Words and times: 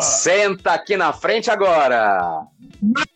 Senta 0.00 0.72
aqui 0.72 0.96
na 0.96 1.12
frente 1.12 1.50
agora! 1.50 2.46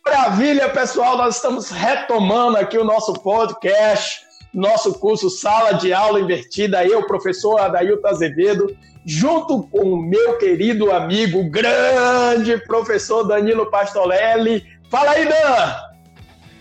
Maravilha, 0.05 0.69
pessoal! 0.69 1.17
Nós 1.17 1.37
estamos 1.37 1.71
retomando 1.71 2.57
aqui 2.57 2.77
o 2.77 2.83
nosso 2.83 3.13
podcast, 3.13 4.21
nosso 4.53 4.93
curso 4.99 5.29
Sala 5.29 5.73
de 5.73 5.91
Aula 5.91 6.19
Invertida. 6.19 6.85
Eu, 6.85 7.07
professor 7.07 7.59
Adailton 7.59 8.07
Azevedo, 8.07 8.77
junto 9.03 9.63
com 9.63 9.93
o 9.93 9.97
meu 9.97 10.37
querido 10.37 10.91
amigo, 10.91 11.49
grande 11.49 12.57
professor 12.65 13.23
Danilo 13.23 13.65
Pastolelli. 13.71 14.63
Fala 14.91 15.11
aí, 15.11 15.27
Dan! 15.27 15.75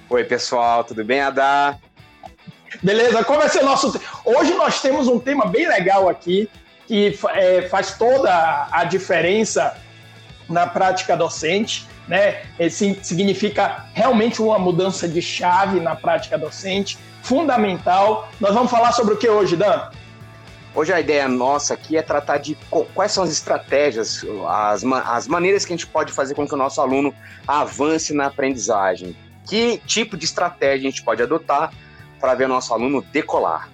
Oi, 0.09 0.25
pessoal, 0.25 0.84
tudo 0.84 1.04
bem, 1.04 1.20
Adá? 1.20 1.77
Beleza, 2.83 3.22
como 3.25 3.42
é 3.42 3.48
ser 3.48 3.62
nosso. 3.62 4.00
Hoje 4.25 4.55
nós 4.55 4.80
temos 4.80 5.06
um 5.06 5.19
tema 5.19 5.45
bem 5.47 5.69
legal 5.69 6.09
aqui, 6.09 6.48
que 6.86 7.19
é, 7.34 7.62
faz 7.69 7.98
toda 7.98 8.69
a 8.70 8.84
diferença 8.84 9.84
na 10.48 10.66
prática 10.66 11.16
docente, 11.16 11.87
né? 12.07 12.43
Esse 12.59 12.98
significa 13.03 13.87
realmente 13.95 14.41
uma 14.43 14.59
mudança 14.59 15.09
de 15.09 15.23
chave 15.23 15.80
na 15.80 15.97
prática 15.97 16.37
docente, 16.39 16.98
fundamental. 17.23 18.29
Nós 18.41 18.55
vamos 18.55 18.70
falar 18.70 18.93
sobre 18.93 19.15
o 19.15 19.17
que 19.17 19.29
hoje, 19.29 19.57
Dan? 19.57 19.91
Hoje 20.75 20.93
a 20.93 20.98
ideia 20.98 21.29
nossa 21.29 21.75
aqui 21.75 21.97
é 21.97 22.03
tratar 22.03 22.39
de 22.39 22.57
quais 22.95 23.12
são 23.12 23.23
as 23.23 23.30
estratégias, 23.30 24.25
as, 24.48 24.83
as 24.84 25.29
maneiras 25.29 25.65
que 25.65 25.73
a 25.73 25.77
gente 25.77 25.87
pode 25.87 26.12
fazer 26.12 26.34
com 26.34 26.47
que 26.47 26.55
o 26.55 26.56
nosso 26.56 26.81
aluno 26.81 27.15
avance 27.47 28.12
na 28.12 28.27
aprendizagem. 28.27 29.17
Que 29.47 29.79
tipo 29.87 30.17
de 30.17 30.25
estratégia 30.25 30.89
a 30.89 30.91
gente 30.91 31.03
pode 31.03 31.23
adotar 31.23 31.73
para 32.19 32.34
ver 32.34 32.47
o 32.47 32.48
nosso 32.48 32.75
aluno 32.75 33.03
decolar? 33.12 33.69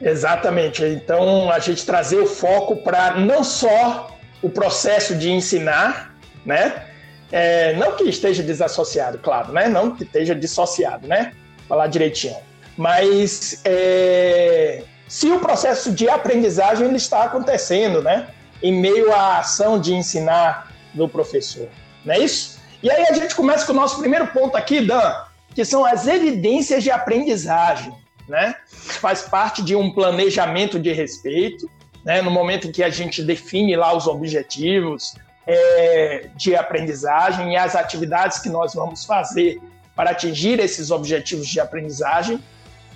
Exatamente. 0.00 0.84
Então, 0.84 1.50
a 1.50 1.58
gente 1.58 1.84
trazer 1.84 2.18
o 2.18 2.26
foco 2.26 2.76
para 2.76 3.16
não 3.16 3.42
só 3.42 4.13
o 4.44 4.50
processo 4.50 5.14
de 5.14 5.30
ensinar, 5.30 6.14
né? 6.44 6.86
É, 7.32 7.72
não 7.76 7.96
que 7.96 8.04
esteja 8.04 8.42
desassociado, 8.42 9.18
claro, 9.18 9.52
né? 9.52 9.68
Não 9.68 9.96
que 9.96 10.04
esteja 10.04 10.34
dissociado, 10.34 11.08
né? 11.08 11.32
Falar 11.66 11.86
direitinho. 11.86 12.36
Mas 12.76 13.62
é, 13.64 14.82
se 15.08 15.30
o 15.30 15.40
processo 15.40 15.90
de 15.90 16.08
aprendizagem 16.10 16.86
ele 16.86 16.98
está 16.98 17.24
acontecendo, 17.24 18.02
né? 18.02 18.28
Em 18.62 18.72
meio 18.72 19.10
à 19.14 19.38
ação 19.38 19.80
de 19.80 19.94
ensinar 19.94 20.70
do 20.92 21.08
professor, 21.08 21.68
não 22.04 22.14
é 22.14 22.18
isso? 22.18 22.60
E 22.82 22.90
aí 22.90 23.06
a 23.06 23.14
gente 23.14 23.34
começa 23.34 23.64
com 23.64 23.72
o 23.72 23.76
nosso 23.76 23.98
primeiro 23.98 24.26
ponto 24.26 24.56
aqui, 24.56 24.82
Dan, 24.82 25.24
que 25.54 25.64
são 25.64 25.86
as 25.86 26.06
evidências 26.06 26.82
de 26.82 26.90
aprendizagem 26.90 27.94
né? 28.28 28.54
Faz 28.66 29.22
parte 29.22 29.62
de 29.62 29.76
um 29.76 29.92
planejamento 29.92 30.78
de 30.78 30.92
respeito, 30.92 31.70
né? 32.04 32.20
No 32.20 32.30
momento 32.30 32.68
em 32.68 32.72
que 32.72 32.82
a 32.82 32.90
gente 32.90 33.22
define 33.22 33.74
lá 33.76 33.96
os 33.96 34.06
objetivos 34.06 35.14
é, 35.46 36.28
de 36.36 36.54
aprendizagem 36.54 37.52
e 37.52 37.56
as 37.56 37.74
atividades 37.74 38.38
que 38.38 38.48
nós 38.48 38.74
vamos 38.74 39.04
fazer 39.04 39.60
para 39.94 40.10
atingir 40.10 40.58
esses 40.58 40.90
objetivos 40.90 41.46
de 41.48 41.60
aprendizagem, 41.60 42.42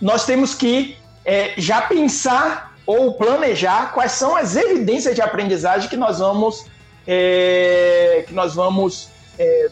nós 0.00 0.26
temos 0.26 0.54
que 0.54 0.96
é, 1.24 1.54
já 1.56 1.82
pensar 1.82 2.76
ou 2.84 3.14
planejar 3.14 3.92
quais 3.92 4.12
são 4.12 4.36
as 4.36 4.56
evidências 4.56 5.14
de 5.14 5.20
aprendizagem 5.20 5.88
que 5.88 5.96
nós 5.96 6.18
vamos 6.18 6.66
é, 7.06 8.24
que 8.26 8.34
nós 8.34 8.54
vamos 8.54 9.08
é, 9.38 9.70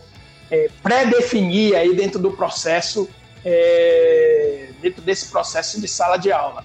é, 0.50 0.70
pré-definir 0.82 1.74
aí 1.74 1.94
dentro 1.94 2.18
do 2.20 2.30
processo 2.30 3.08
é, 3.44 4.68
dentro 4.82 5.02
desse 5.02 5.28
processo 5.28 5.80
de 5.80 5.86
sala 5.86 6.16
de 6.16 6.32
aula. 6.32 6.64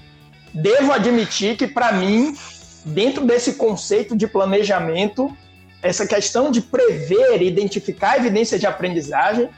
Devo 0.54 0.92
admitir 0.92 1.56
que, 1.56 1.68
para 1.68 1.92
mim, 1.92 2.36
dentro 2.86 3.26
desse 3.26 3.54
conceito 3.54 4.16
de 4.16 4.28
planejamento, 4.28 5.36
essa 5.81 6.06
questão 6.06 6.52
de 6.52 6.62
prever, 6.62 7.42
identificar 7.42 8.18
evidência 8.18 8.58
de 8.59 8.68
aprendizagem, 8.68 9.50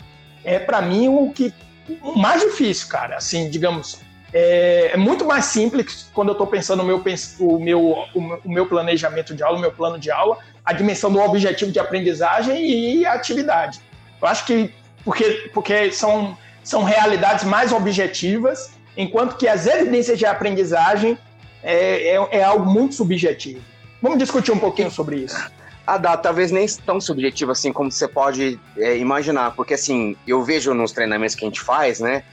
é 0.44 0.60
para 0.60 0.82
mim 0.82 1.08
o 1.08 1.32
que 1.32 1.54
o 2.02 2.18
mais 2.18 2.42
difícil, 2.42 2.88
cara. 2.88 3.18
Assim, 3.18 3.50
digamos, 3.50 4.00
é, 4.34 4.92
é 4.94 4.98
muito 4.98 5.26
mais 5.26 5.46
simples 5.46 6.10
quando 6.14 6.30
eu 6.30 6.34
estou 6.34 6.48
pensando 6.48 6.82
no 6.82 6.86
meu, 6.86 7.04
o, 7.40 7.60
meu, 7.60 8.06
o 8.44 8.50
meu 8.50 8.66
planejamento 8.66 9.36
de 9.36 9.44
aula, 9.44 9.58
o 9.58 9.62
meu 9.62 9.72
plano 9.72 10.00
de 10.00 10.10
aula, 10.10 10.38
a 10.64 10.74
dimensão 10.74 11.12
do 11.12 11.20
objetivo 11.20 11.72
de 11.72 11.80
aprendizagem 11.80 12.66
e 12.66 13.06
a 13.06 13.14
atividade. 13.14 13.82
Eu 14.22 14.28
acho 14.28 14.46
que 14.46 14.74
porque, 15.04 15.50
porque 15.54 15.92
são 15.92 16.38
são 16.64 16.84
realidades 16.84 17.44
mais 17.44 17.74
objetivas, 17.74 18.72
enquanto 18.96 19.36
que 19.36 19.48
as 19.48 19.68
evidências 19.68 20.18
de 20.18 20.26
aprendizagem 20.26 21.18
é, 21.64 22.16
é, 22.16 22.28
é 22.40 22.44
algo 22.44 22.70
muito 22.70 22.96
subjetivo. 22.96 23.62
Vamos 24.02 24.20
discutir 24.20 24.52
um 24.52 24.60
pouquinho 24.60 24.92
sobre 24.92 25.18
isso. 25.18 25.52
A 25.88 25.98
data 25.98 26.24
talvez 26.24 26.52
nem 26.52 26.66
tão 26.86 27.00
subjetiva 27.00 27.52
assim 27.54 27.74
como 27.74 27.92
você 27.92 28.08
pode 28.08 28.60
é, 28.78 28.98
imaginar, 28.98 29.52
porque 29.52 29.74
assim, 29.74 30.16
eu 30.28 30.44
vejo 30.44 30.74
nos 30.74 30.92
treinamentos 30.92 31.36
que 31.36 31.44
a 31.44 31.48
gente 31.48 31.62
faz, 31.62 32.00
né, 32.00 32.24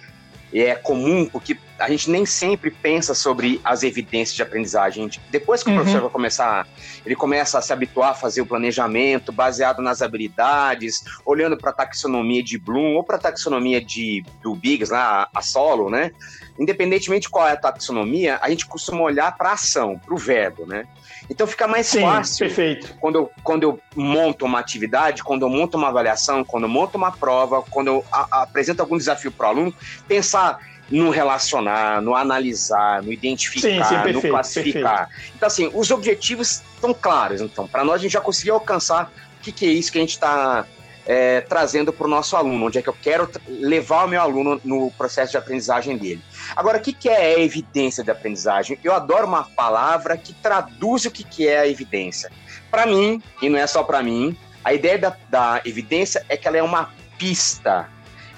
e 0.53 0.63
é 0.63 0.75
comum, 0.75 1.27
porque 1.27 1.57
a 1.79 1.89
gente 1.89 2.11
nem 2.11 2.27
sempre 2.27 2.71
pensa 2.71 3.15
sobre 3.15 3.61
as 3.65 3.83
evidências 3.83 4.35
de 4.35 4.43
aprendizagem. 4.43 5.09
Depois 5.31 5.63
que 5.63 5.71
uhum. 5.71 5.77
o 5.77 5.79
professor 5.79 6.01
vai 6.03 6.11
começar, 6.11 6.67
ele 7.07 7.15
começa 7.15 7.59
a 7.59 7.63
se 7.63 7.73
habituar 7.73 8.11
a 8.11 8.15
fazer 8.15 8.41
o 8.41 8.47
planejamento 8.47 9.31
baseado 9.31 9.81
nas 9.81 10.03
habilidades, 10.03 11.05
olhando 11.25 11.57
para 11.57 11.71
a 11.71 11.73
taxonomia 11.73 12.43
de 12.43 12.59
Bloom 12.59 12.97
ou 12.97 13.05
para 13.05 13.17
a 13.17 13.21
taxonomia 13.21 13.81
de, 13.81 14.25
do 14.43 14.55
Biggs, 14.55 14.93
lá, 14.93 15.29
a 15.33 15.41
solo, 15.41 15.89
né? 15.89 16.11
Independentemente 16.61 17.23
de 17.23 17.31
qual 17.31 17.49
é 17.49 17.53
a 17.53 17.57
taxonomia, 17.57 18.39
a 18.43 18.51
gente 18.51 18.67
costuma 18.67 19.01
olhar 19.01 19.35
para 19.37 19.51
a 19.51 19.53
ação, 19.55 19.99
para 19.99 20.15
o 20.15 20.19
verbo, 20.19 20.67
né? 20.67 20.87
Então 21.31 21.47
fica 21.47 21.67
mais 21.67 21.87
Sim, 21.87 22.03
fácil 22.03 22.47
perfeito. 22.47 22.95
Quando, 23.01 23.17
eu, 23.17 23.31
quando 23.43 23.63
eu 23.63 23.81
monto 23.97 24.45
uma 24.45 24.59
atividade, 24.59 25.23
quando 25.23 25.43
eu 25.43 25.49
monto 25.49 25.79
uma 25.79 25.89
avaliação, 25.89 26.45
quando 26.45 26.65
eu 26.65 26.69
monto 26.69 26.99
uma 26.99 27.13
prova, 27.13 27.63
quando 27.63 27.87
eu 27.87 28.05
a, 28.13 28.43
apresento 28.43 28.83
algum 28.83 28.99
desafio 28.99 29.33
para 29.33 29.47
o 29.47 29.51
aluno, 29.51 29.75
pensar 30.07 30.61
no 30.91 31.09
relacionar, 31.09 32.03
no 32.03 32.15
analisar, 32.15 33.03
no 33.03 33.13
identificar, 33.13 33.69
sim, 33.69 33.83
sim, 33.85 34.03
perfeito, 34.03 34.27
no 34.27 34.31
classificar. 34.31 35.09
Perfeito. 35.09 35.33
Então, 35.37 35.47
assim, 35.47 35.71
os 35.73 35.91
objetivos 35.91 36.63
estão 36.75 36.93
claros. 36.93 37.41
Então, 37.41 37.67
para 37.67 37.85
nós, 37.85 37.97
a 37.97 37.99
gente 38.03 38.13
já 38.13 38.21
conseguiu 38.21 38.55
alcançar 38.55 39.11
o 39.39 39.43
que, 39.43 39.53
que 39.53 39.67
é 39.67 39.69
isso 39.71 39.93
que 39.93 39.99
a 39.99 40.01
gente 40.01 40.11
está 40.11 40.67
é, 41.07 41.41
trazendo 41.41 41.93
para 41.93 42.07
o 42.07 42.11
nosso 42.11 42.37
aluno, 42.37 42.67
onde 42.67 42.79
é 42.79 42.83
que 42.83 42.89
eu 42.89 42.97
quero 43.01 43.29
levar 43.49 44.05
o 44.05 44.09
meu 44.09 44.21
aluno 44.21 44.61
no 44.65 44.91
processo 44.93 45.33
de 45.33 45.39
aprendizagem 45.39 45.97
dele. 45.97 46.23
Agora, 46.55 46.79
o 46.79 46.81
que, 46.81 46.93
que 46.93 47.09
é 47.09 47.35
a 47.35 47.41
evidência 47.41 48.05
de 48.05 48.11
aprendizagem? 48.11 48.79
Eu 48.83 48.95
adoro 48.95 49.27
uma 49.27 49.45
palavra 49.45 50.17
que 50.17 50.33
traduz 50.33 51.05
o 51.05 51.11
que, 51.11 51.25
que 51.25 51.49
é 51.49 51.61
a 51.61 51.69
evidência. 51.69 52.31
Para 52.71 52.87
mim, 52.87 53.23
e 53.43 53.49
não 53.49 53.59
é 53.59 53.67
só 53.67 53.83
para 53.83 54.03
mim, 54.03 54.37
a 54.65 54.73
ideia 54.73 54.99
da, 54.99 55.17
da, 55.29 55.61
evidência 55.65 56.25
é 56.29 56.37
que 56.37 56.47
ela 56.47 56.57
é 56.57 56.63
uma 56.63 56.91
pista. 57.19 57.89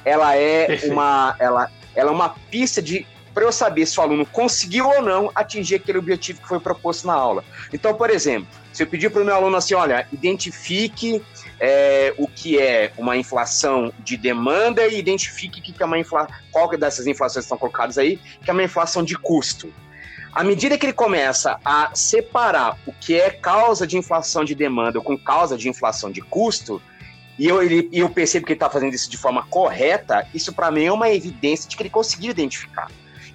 Ela 0.04 0.36
é 0.36 0.66
Perfeito. 0.66 0.92
uma, 0.92 1.36
ela, 1.38 1.70
ela 1.94 2.10
é 2.10 2.12
uma 2.14 2.30
pista 2.50 2.80
de 2.80 3.06
para 3.34 3.44
eu 3.44 3.53
saber 3.53 3.87
se 3.87 3.98
o 3.98 4.03
aluno 4.03 4.26
conseguiu 4.26 4.88
ou 4.88 5.03
não 5.03 5.31
atingir 5.34 5.76
aquele 5.76 5.98
objetivo 5.98 6.41
que 6.41 6.48
foi 6.48 6.60
proposto 6.60 7.06
na 7.06 7.15
aula. 7.15 7.44
Então, 7.72 7.94
por 7.94 8.10
exemplo, 8.10 8.48
se 8.72 8.82
eu 8.82 8.87
pedir 8.87 9.10
para 9.10 9.22
o 9.22 9.25
meu 9.25 9.34
aluno 9.34 9.56
assim, 9.56 9.75
olha, 9.75 10.06
identifique 10.12 11.22
é, 11.60 12.15
o 12.19 12.26
que 12.26 12.59
é 12.59 12.93
uma 12.98 13.16
inflação 13.16 13.93
de 14.00 14.16
demanda 14.16 14.87
e 14.87 14.98
identifique 14.98 15.60
que 15.60 15.82
é 15.82 15.87
uma 15.87 15.98
inflação, 15.98 16.34
qual 16.50 16.69
dessas 16.76 17.06
inflações 17.06 17.44
estão 17.44 17.59
colocadas 17.59 17.98
aí, 17.98 18.19
que 18.43 18.50
é 18.50 18.53
uma 18.53 18.62
inflação 18.62 19.03
de 19.03 19.16
custo. 19.16 19.72
À 20.32 20.43
medida 20.43 20.78
que 20.78 20.87
ele 20.87 20.94
começa 20.94 21.60
a 21.62 21.91
separar 21.94 22.78
o 22.87 22.93
que 22.93 23.20
é 23.20 23.31
causa 23.31 23.87
de 23.87 23.99
inflação 23.99 24.44
de 24.44 24.54
demanda 24.54 25.00
com 25.00 25.16
causa 25.16 25.59
de 25.59 25.69
inflação 25.69 26.10
de 26.10 26.22
custo, 26.22 26.81
e 27.38 27.47
eu, 27.47 27.62
ele, 27.62 27.88
eu 27.93 28.09
percebo 28.09 28.47
que 28.47 28.53
ele 28.53 28.56
está 28.56 28.70
fazendo 28.70 28.94
isso 28.94 29.10
de 29.10 29.16
forma 29.16 29.44
correta, 29.47 30.26
isso 30.34 30.53
para 30.53 30.70
mim 30.70 30.84
é 30.84 30.93
uma 30.93 31.10
evidência 31.10 31.69
de 31.69 31.76
que 31.76 31.82
ele 31.82 31.91
conseguiu 31.91 32.31
identificar. 32.31 32.90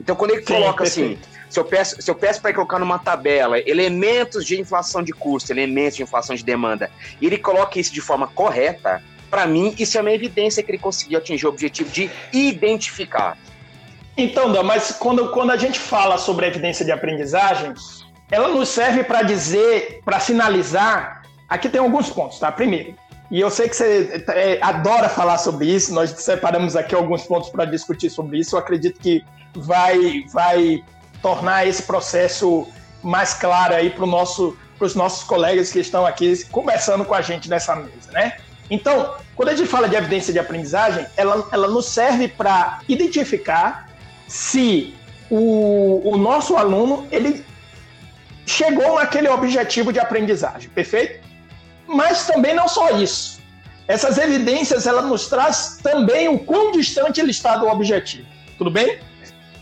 Então, 0.08 0.16
quando 0.16 0.32
ele 0.32 0.40
Sim, 0.40 0.54
coloca 0.54 0.86
assim, 0.86 1.02
perfeito. 1.02 1.28
assim, 1.30 1.50
se 1.50 1.60
eu 1.60 1.66
peço, 1.66 2.02
se 2.02 2.10
eu 2.10 2.16
peço 2.16 2.42
para 2.42 2.54
colocar 2.54 2.80
numa 2.80 2.98
tabela 2.98 3.60
elementos 3.60 4.46
de 4.46 4.58
inflação 4.58 5.04
de 5.04 5.12
custo, 5.12 5.52
elementos 5.52 5.98
de 5.98 6.04
inflação 6.04 6.34
de 6.34 6.46
demanda, 6.46 6.90
e 7.20 7.26
ele 7.26 7.38
coloca 7.38 7.78
isso 7.78 7.94
de 7.94 8.00
forma 8.00 8.26
correta, 8.26 9.04
para 9.30 9.46
mim, 9.46 9.76
isso 9.78 9.98
é 9.98 10.02
uma 10.02 10.14
evidência 10.14 10.64
que 10.64 10.72
ele 10.72 10.78
conseguiu 10.78 11.20
atingir 11.20 11.46
o 11.46 11.50
objetivo 11.50 11.90
de 11.90 12.10
identificar. 12.32 13.38
Então, 14.16 14.50
Dan, 14.50 14.64
mas 14.64 14.94
quando, 14.98 15.30
quando 15.32 15.52
a 15.52 15.58
gente 15.58 15.78
fala 15.78 16.18
sobre 16.18 16.46
a 16.46 16.48
evidência 16.48 16.86
de 16.86 16.92
aprendizagem, 16.94 17.74
ela 18.32 18.48
nos 18.48 18.70
serve 18.70 19.04
para 19.04 19.24
dizer, 19.24 20.00
para 20.06 20.22
sinalizar. 20.22 21.24
Aqui 21.50 21.68
tem 21.68 21.82
alguns 21.82 22.10
pontos, 22.10 22.40
tá? 22.40 22.50
Primeiro, 22.50 22.96
e 23.30 23.42
eu 23.42 23.50
sei 23.50 23.68
que 23.68 23.76
você 23.76 24.24
é, 24.30 24.58
adora 24.62 25.10
falar 25.10 25.38
sobre 25.38 25.66
isso, 25.66 25.94
nós 25.94 26.12
separamos 26.12 26.78
aqui 26.78 26.96
alguns 26.96 27.24
pontos 27.24 27.50
para 27.50 27.66
discutir 27.66 28.10
sobre 28.10 28.40
isso. 28.40 28.56
Eu 28.56 28.60
acredito 28.60 29.02
que 29.02 29.22
vai, 29.58 30.24
vai 30.32 30.84
tornar 31.22 31.68
esse 31.68 31.84
processo 31.84 32.68
mais 33.04 33.34
claro 33.34 33.74
aí 33.74 33.90
para 33.90 34.06
nosso, 34.06 34.58
os 34.80 34.96
nossos 34.96 35.24
colegas 35.24 35.72
que 35.72 35.80
estão 35.80 36.06
aqui 36.06 36.46
conversando 36.46 37.06
com 37.06 37.14
a 37.14 37.22
gente 37.22 37.50
nessa 37.50 37.76
mesa, 37.76 38.12
né? 38.12 38.38
Então, 38.70 39.16
quando 39.36 39.50
a 39.50 39.56
gente 39.56 39.70
fala 39.70 39.88
de 39.88 39.96
evidência 39.96 40.34
de 40.34 40.40
aprendizagem, 40.40 41.06
ela, 41.16 41.48
ela 41.52 41.68
nos 41.68 41.86
serve 41.86 42.28
para 42.28 42.82
identificar 42.88 43.90
se 44.28 44.94
o, 45.30 46.02
o 46.04 46.18
nosso 46.18 46.58
aluno 46.58 47.08
ele 47.12 47.46
chegou 48.46 48.96
naquele 48.96 49.30
objetivo 49.30 49.94
de 49.94 50.00
aprendizagem, 50.00 50.70
perfeito? 50.70 51.28
mas 51.88 52.28
também 52.28 52.54
não 52.54 52.68
só 52.68 52.92
isso. 52.92 53.40
Essas 53.88 54.18
evidências 54.18 54.86
ela 54.86 55.02
nos 55.02 55.28
traz 55.28 55.80
também 55.82 56.28
o 56.28 56.38
quão 56.38 56.72
distante 56.74 57.22
ele 57.22 57.32
está 57.32 57.56
do 57.56 57.68
objetivo. 57.68 58.28
Tudo 58.58 58.70
bem? 58.70 59.00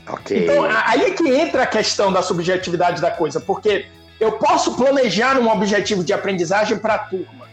Ok. 0.07 0.43
Então, 0.43 0.63
aí 0.85 1.05
é 1.05 1.11
que 1.11 1.27
entra 1.27 1.63
a 1.63 1.67
questão 1.67 2.11
da 2.11 2.21
subjetividade 2.21 3.01
da 3.01 3.11
coisa, 3.11 3.39
porque 3.39 3.87
eu 4.19 4.33
posso 4.33 4.75
planejar 4.75 5.39
um 5.39 5.49
objetivo 5.49 6.03
de 6.03 6.13
aprendizagem 6.13 6.77
para 6.77 6.95
a 6.95 6.99
turma. 6.99 7.45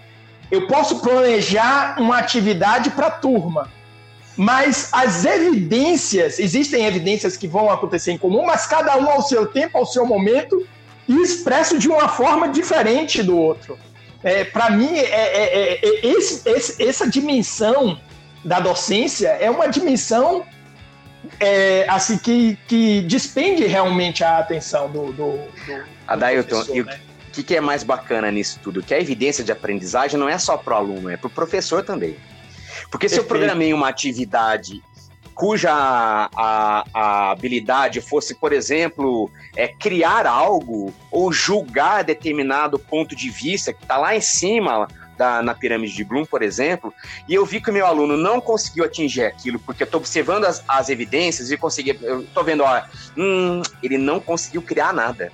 Eu 0.51 0.67
posso 0.67 1.01
planejar 1.01 1.97
uma 1.99 2.19
atividade 2.19 2.91
para 2.91 3.07
a 3.07 3.11
turma. 3.11 3.71
Mas 4.37 4.89
as 4.93 5.25
evidências, 5.25 6.39
existem 6.39 6.87
evidências 6.87 7.37
que 7.37 7.47
vão 7.47 7.71
acontecer 7.71 8.13
em 8.13 8.19
comum, 8.19 8.47
mas 8.47 8.67
cada 8.67 8.97
um 8.97 9.11
ao 9.11 9.23
seu 9.23 9.47
tempo, 9.47 9.77
ao 9.77 9.85
seu 9.85 10.07
momento, 10.07 10.67
e 11.07 11.15
expresso 11.21 11.79
de 11.79 11.89
uma 11.89 12.09
forma 12.09 12.49
diferente 12.49 13.23
do 13.23 13.37
outro. 13.37 13.79
É, 14.23 14.45
para 14.45 14.71
mim, 14.71 14.97
é, 14.97 15.03
é, 15.03 15.43
é, 15.43 15.81
é 15.83 16.07
esse, 16.07 16.49
esse, 16.49 16.83
essa 16.83 17.09
dimensão 17.09 17.99
da 18.45 18.61
docência 18.61 19.29
é 19.29 19.51
uma 19.51 19.69
dimensão 19.69 20.45
é, 21.39 21.87
assim 21.89 22.19
que, 22.19 22.59
que 22.67 23.01
despende 23.03 23.65
realmente 23.65 24.25
a 24.25 24.39
atenção 24.39 24.91
do, 24.91 25.13
do, 25.13 25.33
do 25.33 25.85
Adailton, 26.07 26.65
e 26.73 26.83
né? 26.83 27.01
o 27.29 27.31
que, 27.33 27.43
que 27.43 27.57
é 27.57 27.61
mais 27.61 27.83
bacana 27.83 28.31
nisso 28.31 28.61
tudo? 28.63 28.83
Que 28.83 28.95
a 28.95 29.01
evidência 29.01 29.45
de 29.45 29.53
aprendizagem 29.53 30.19
não 30.19 30.29
é 30.29 30.39
só 30.39 30.57
para 30.57 30.75
o 30.75 30.77
aluno, 30.77 31.09
é 31.09 31.17
para 31.17 31.29
o 31.29 31.31
professor 31.31 31.83
também. 31.85 32.17
Porque 32.91 33.09
se 33.09 33.19
eu 33.19 33.25
programei 33.25 33.73
uma 33.73 33.89
atividade 33.89 34.83
cuja 35.35 35.73
a, 35.73 36.85
a, 36.93 37.31
habilidade 37.31 38.01
fosse, 38.01 38.35
por 38.35 38.53
exemplo, 38.53 39.31
é, 39.57 39.69
criar 39.69 40.27
algo 40.27 40.93
ou 41.11 41.33
julgar 41.33 42.05
determinado 42.05 42.79
ponto 42.79 43.17
de 43.17 43.31
vista 43.31 43.73
que 43.73 43.83
está 43.83 43.97
lá 43.97 44.15
em 44.15 44.21
cima 44.21 44.87
da, 45.23 45.41
na 45.41 45.55
pirâmide 45.55 45.95
de 45.95 46.03
Bloom, 46.03 46.25
por 46.25 46.43
exemplo, 46.43 46.93
e 47.29 47.35
eu 47.35 47.47
vi 47.47 47.61
que 47.61 47.71
o 47.71 47.73
meu 47.73 47.87
aluno 47.87 48.17
não 48.17 48.41
conseguiu 48.41 48.85
atingir 48.85 49.23
aquilo, 49.23 49.61
porque 49.61 49.85
eu 49.85 49.85
estou 49.85 50.01
observando 50.01 50.47
as, 50.47 50.65
as, 50.67 50.89
evidências 50.89 51.53
e 51.53 51.57
consegui, 51.57 51.97
eu 52.03 52.23
estou 52.23 52.43
vendo, 52.43 52.65
ó, 52.65 52.83
hum, 53.17 53.63
ele 53.81 53.99
não 53.99 54.19
conseguiu 54.19 54.61
criar 54.63 54.93
nada. 54.93 55.31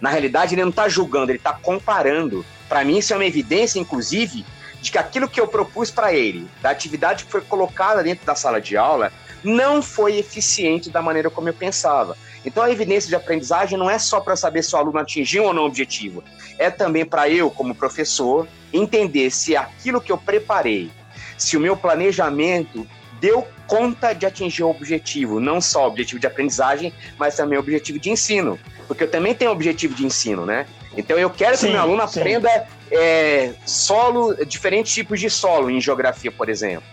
Na 0.00 0.10
realidade, 0.10 0.54
ele 0.54 0.62
não 0.62 0.70
está 0.70 0.88
julgando, 0.88 1.32
ele 1.32 1.38
está 1.38 1.54
comparando. 1.54 2.46
Para 2.68 2.84
mim, 2.84 2.98
isso 2.98 3.12
é 3.12 3.16
uma 3.16 3.24
evidência, 3.24 3.80
inclusive, 3.80 4.46
de 4.80 4.92
que 4.92 4.98
aquilo 4.98 5.28
que 5.28 5.40
eu 5.40 5.48
propus 5.48 5.90
para 5.90 6.14
ele, 6.14 6.48
da 6.62 6.70
atividade 6.70 7.24
que 7.24 7.32
foi 7.32 7.40
colocada 7.40 8.04
dentro 8.04 8.24
da 8.24 8.36
sala 8.36 8.60
de 8.60 8.76
aula, 8.76 9.12
não 9.42 9.82
foi 9.82 10.18
eficiente 10.18 10.88
da 10.88 11.02
maneira 11.02 11.30
como 11.30 11.48
eu 11.48 11.54
pensava. 11.54 12.16
Então 12.46 12.62
a 12.62 12.70
evidência 12.70 13.08
de 13.08 13.16
aprendizagem 13.16 13.76
não 13.76 13.90
é 13.90 13.98
só 13.98 14.20
para 14.20 14.36
saber 14.36 14.62
se 14.62 14.74
o 14.74 14.78
aluno 14.78 14.98
atingiu 14.98 15.44
ou 15.44 15.52
não 15.52 15.64
o 15.64 15.66
objetivo, 15.66 16.22
é 16.58 16.70
também 16.70 17.04
para 17.04 17.28
eu, 17.28 17.50
como 17.50 17.74
professor, 17.74 18.46
entender 18.72 19.30
se 19.30 19.56
aquilo 19.56 20.00
que 20.00 20.12
eu 20.12 20.16
preparei, 20.16 20.88
se 21.36 21.56
o 21.56 21.60
meu 21.60 21.76
planejamento 21.76 22.86
deu 23.20 23.46
conta 23.66 24.12
de 24.12 24.24
atingir 24.24 24.62
o 24.62 24.70
objetivo, 24.70 25.40
não 25.40 25.60
só 25.60 25.84
o 25.84 25.88
objetivo 25.88 26.20
de 26.20 26.26
aprendizagem, 26.28 26.94
mas 27.18 27.34
também 27.34 27.58
o 27.58 27.60
objetivo 27.60 27.98
de 27.98 28.10
ensino, 28.10 28.56
porque 28.86 29.02
eu 29.02 29.10
também 29.10 29.34
tenho 29.34 29.50
objetivo 29.50 29.94
de 29.94 30.06
ensino, 30.06 30.46
né? 30.46 30.66
Então 30.96 31.18
eu 31.18 31.28
quero 31.28 31.56
sim, 31.56 31.66
que 31.66 31.68
o 31.70 31.72
meu 31.72 31.82
aluno 31.82 32.02
aprenda 32.02 32.48
é, 32.92 33.54
solo, 33.66 34.36
diferentes 34.46 34.94
tipos 34.94 35.18
de 35.18 35.28
solo 35.28 35.68
em 35.68 35.80
geografia, 35.80 36.30
por 36.30 36.48
exemplo. 36.48 36.84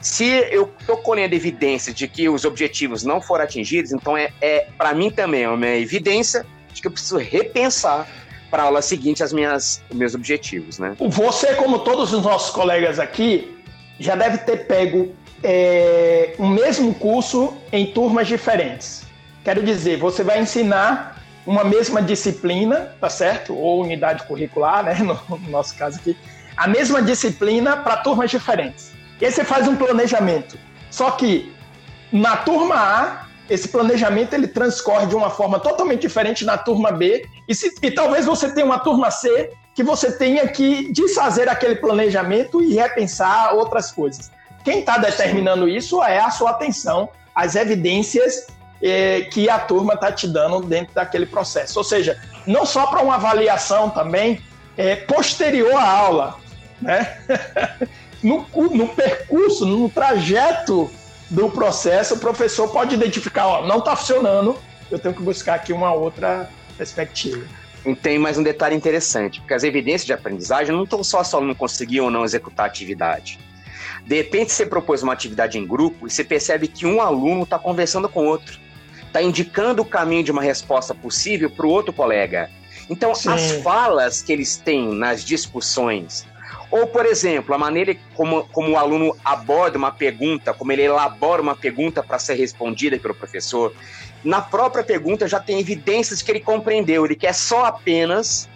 Se 0.00 0.24
eu 0.50 0.72
estou 0.86 0.96
colhendo 0.96 1.34
evidência 1.34 1.92
de 1.92 2.06
que 2.06 2.28
os 2.28 2.44
objetivos 2.44 3.02
não 3.02 3.20
foram 3.20 3.44
atingidos, 3.44 3.92
então 3.92 4.16
é, 4.16 4.32
é 4.40 4.68
para 4.78 4.94
mim 4.94 5.10
também 5.10 5.42
é 5.42 5.48
uma 5.48 5.66
evidência 5.66 6.46
de 6.72 6.80
que 6.80 6.86
eu 6.86 6.92
preciso 6.92 7.18
repensar 7.18 8.08
para 8.48 8.62
a 8.62 8.66
aula 8.66 8.80
seguinte 8.80 9.22
as 9.22 9.32
minhas 9.32 9.82
os 9.90 9.96
meus 9.96 10.14
objetivos, 10.14 10.78
né? 10.78 10.96
Você, 11.00 11.54
como 11.54 11.80
todos 11.80 12.12
os 12.12 12.22
nossos 12.22 12.54
colegas 12.54 13.00
aqui, 13.00 13.56
já 13.98 14.14
deve 14.14 14.38
ter 14.38 14.66
pego 14.66 15.12
é, 15.42 16.34
o 16.38 16.46
mesmo 16.46 16.94
curso 16.94 17.56
em 17.72 17.86
turmas 17.86 18.28
diferentes. 18.28 19.02
Quero 19.44 19.62
dizer, 19.62 19.98
você 19.98 20.22
vai 20.22 20.40
ensinar 20.40 21.22
uma 21.44 21.64
mesma 21.64 22.00
disciplina, 22.00 22.94
tá 23.00 23.08
certo? 23.08 23.54
Ou 23.54 23.82
unidade 23.82 24.24
curricular, 24.24 24.84
né? 24.84 24.94
No, 25.02 25.18
no 25.38 25.50
nosso 25.50 25.74
caso 25.76 25.98
aqui, 25.98 26.16
a 26.56 26.68
mesma 26.68 27.02
disciplina 27.02 27.76
para 27.76 27.96
turmas 27.98 28.30
diferentes. 28.30 28.92
E 29.20 29.24
aí 29.24 29.32
você 29.32 29.44
faz 29.44 29.66
um 29.66 29.76
planejamento. 29.76 30.58
Só 30.96 31.10
que 31.10 31.52
na 32.10 32.38
turma 32.38 32.74
A, 32.74 33.26
esse 33.50 33.68
planejamento 33.68 34.32
ele 34.32 34.48
transcorre 34.48 35.06
de 35.06 35.14
uma 35.14 35.28
forma 35.28 35.60
totalmente 35.60 36.00
diferente 36.00 36.42
na 36.42 36.56
turma 36.56 36.90
B. 36.90 37.28
E, 37.46 37.54
se, 37.54 37.74
e 37.82 37.90
talvez 37.90 38.24
você 38.24 38.50
tenha 38.50 38.64
uma 38.64 38.78
turma 38.78 39.10
C 39.10 39.52
que 39.74 39.82
você 39.82 40.10
tenha 40.10 40.48
que 40.48 40.90
desfazer 40.90 41.50
aquele 41.50 41.76
planejamento 41.76 42.62
e 42.62 42.72
repensar 42.72 43.52
outras 43.54 43.92
coisas. 43.92 44.30
Quem 44.64 44.80
está 44.80 44.96
determinando 44.96 45.68
isso 45.68 46.02
é 46.02 46.18
a 46.18 46.30
sua 46.30 46.52
atenção, 46.52 47.10
as 47.34 47.56
evidências 47.56 48.46
eh, 48.82 49.28
que 49.30 49.50
a 49.50 49.58
turma 49.58 49.92
está 49.92 50.10
te 50.10 50.26
dando 50.26 50.62
dentro 50.62 50.94
daquele 50.94 51.26
processo. 51.26 51.78
Ou 51.78 51.84
seja, 51.84 52.18
não 52.46 52.64
só 52.64 52.86
para 52.86 53.02
uma 53.02 53.16
avaliação 53.16 53.90
também 53.90 54.40
eh, 54.78 54.96
posterior 54.96 55.74
à 55.74 55.90
aula, 55.90 56.36
né? 56.80 57.18
no, 58.22 58.46
no 58.54 58.88
percurso, 58.88 59.66
no 59.66 59.88
trajeto 59.88 60.90
do 61.30 61.50
processo, 61.50 62.14
o 62.14 62.18
professor 62.18 62.68
pode 62.68 62.94
identificar, 62.94 63.46
ó, 63.46 63.66
não 63.66 63.78
está 63.78 63.96
funcionando, 63.96 64.56
eu 64.90 64.98
tenho 64.98 65.14
que 65.14 65.22
buscar 65.22 65.54
aqui 65.54 65.72
uma 65.72 65.92
outra 65.92 66.48
perspectiva. 66.76 67.44
Tem 68.02 68.18
mais 68.18 68.36
um 68.36 68.42
detalhe 68.42 68.74
interessante, 68.74 69.40
porque 69.40 69.54
as 69.54 69.62
evidências 69.62 70.04
de 70.04 70.12
aprendizagem 70.12 70.74
não 70.74 70.84
estão 70.84 71.04
só 71.04 71.22
se 71.22 71.34
o 71.34 71.38
aluno 71.38 71.54
conseguiu 71.54 72.04
ou 72.04 72.10
não 72.10 72.24
executar 72.24 72.64
a 72.64 72.68
atividade. 72.68 73.38
De 74.04 74.16
repente, 74.16 74.52
você 74.52 74.66
propôs 74.66 75.02
uma 75.02 75.12
atividade 75.12 75.58
em 75.58 75.66
grupo 75.66 76.06
e 76.06 76.10
você 76.10 76.24
percebe 76.24 76.68
que 76.68 76.86
um 76.86 77.00
aluno 77.00 77.42
está 77.42 77.58
conversando 77.58 78.08
com 78.08 78.26
outro, 78.26 78.58
está 79.06 79.22
indicando 79.22 79.82
o 79.82 79.84
caminho 79.84 80.24
de 80.24 80.32
uma 80.32 80.42
resposta 80.42 80.94
possível 80.94 81.50
para 81.50 81.66
o 81.66 81.70
outro 81.70 81.92
colega. 81.92 82.50
Então, 82.88 83.14
Sim. 83.14 83.30
as 83.30 83.52
falas 83.62 84.22
que 84.22 84.32
eles 84.32 84.56
têm 84.56 84.92
nas 84.94 85.24
discussões, 85.24 86.24
ou, 86.70 86.86
por 86.86 87.06
exemplo, 87.06 87.54
a 87.54 87.58
maneira 87.58 87.96
como, 88.14 88.44
como 88.48 88.72
o 88.72 88.76
aluno 88.76 89.16
aborda 89.24 89.78
uma 89.78 89.92
pergunta, 89.92 90.52
como 90.52 90.72
ele 90.72 90.82
elabora 90.82 91.40
uma 91.40 91.54
pergunta 91.54 92.02
para 92.02 92.18
ser 92.18 92.34
respondida 92.34 92.98
pelo 92.98 93.14
professor, 93.14 93.72
na 94.24 94.40
própria 94.40 94.82
pergunta 94.82 95.28
já 95.28 95.38
tem 95.38 95.60
evidências 95.60 96.22
que 96.22 96.30
ele 96.30 96.40
compreendeu, 96.40 97.04
ele 97.04 97.14
quer 97.14 97.34
só 97.34 97.66
apenas 97.66 98.48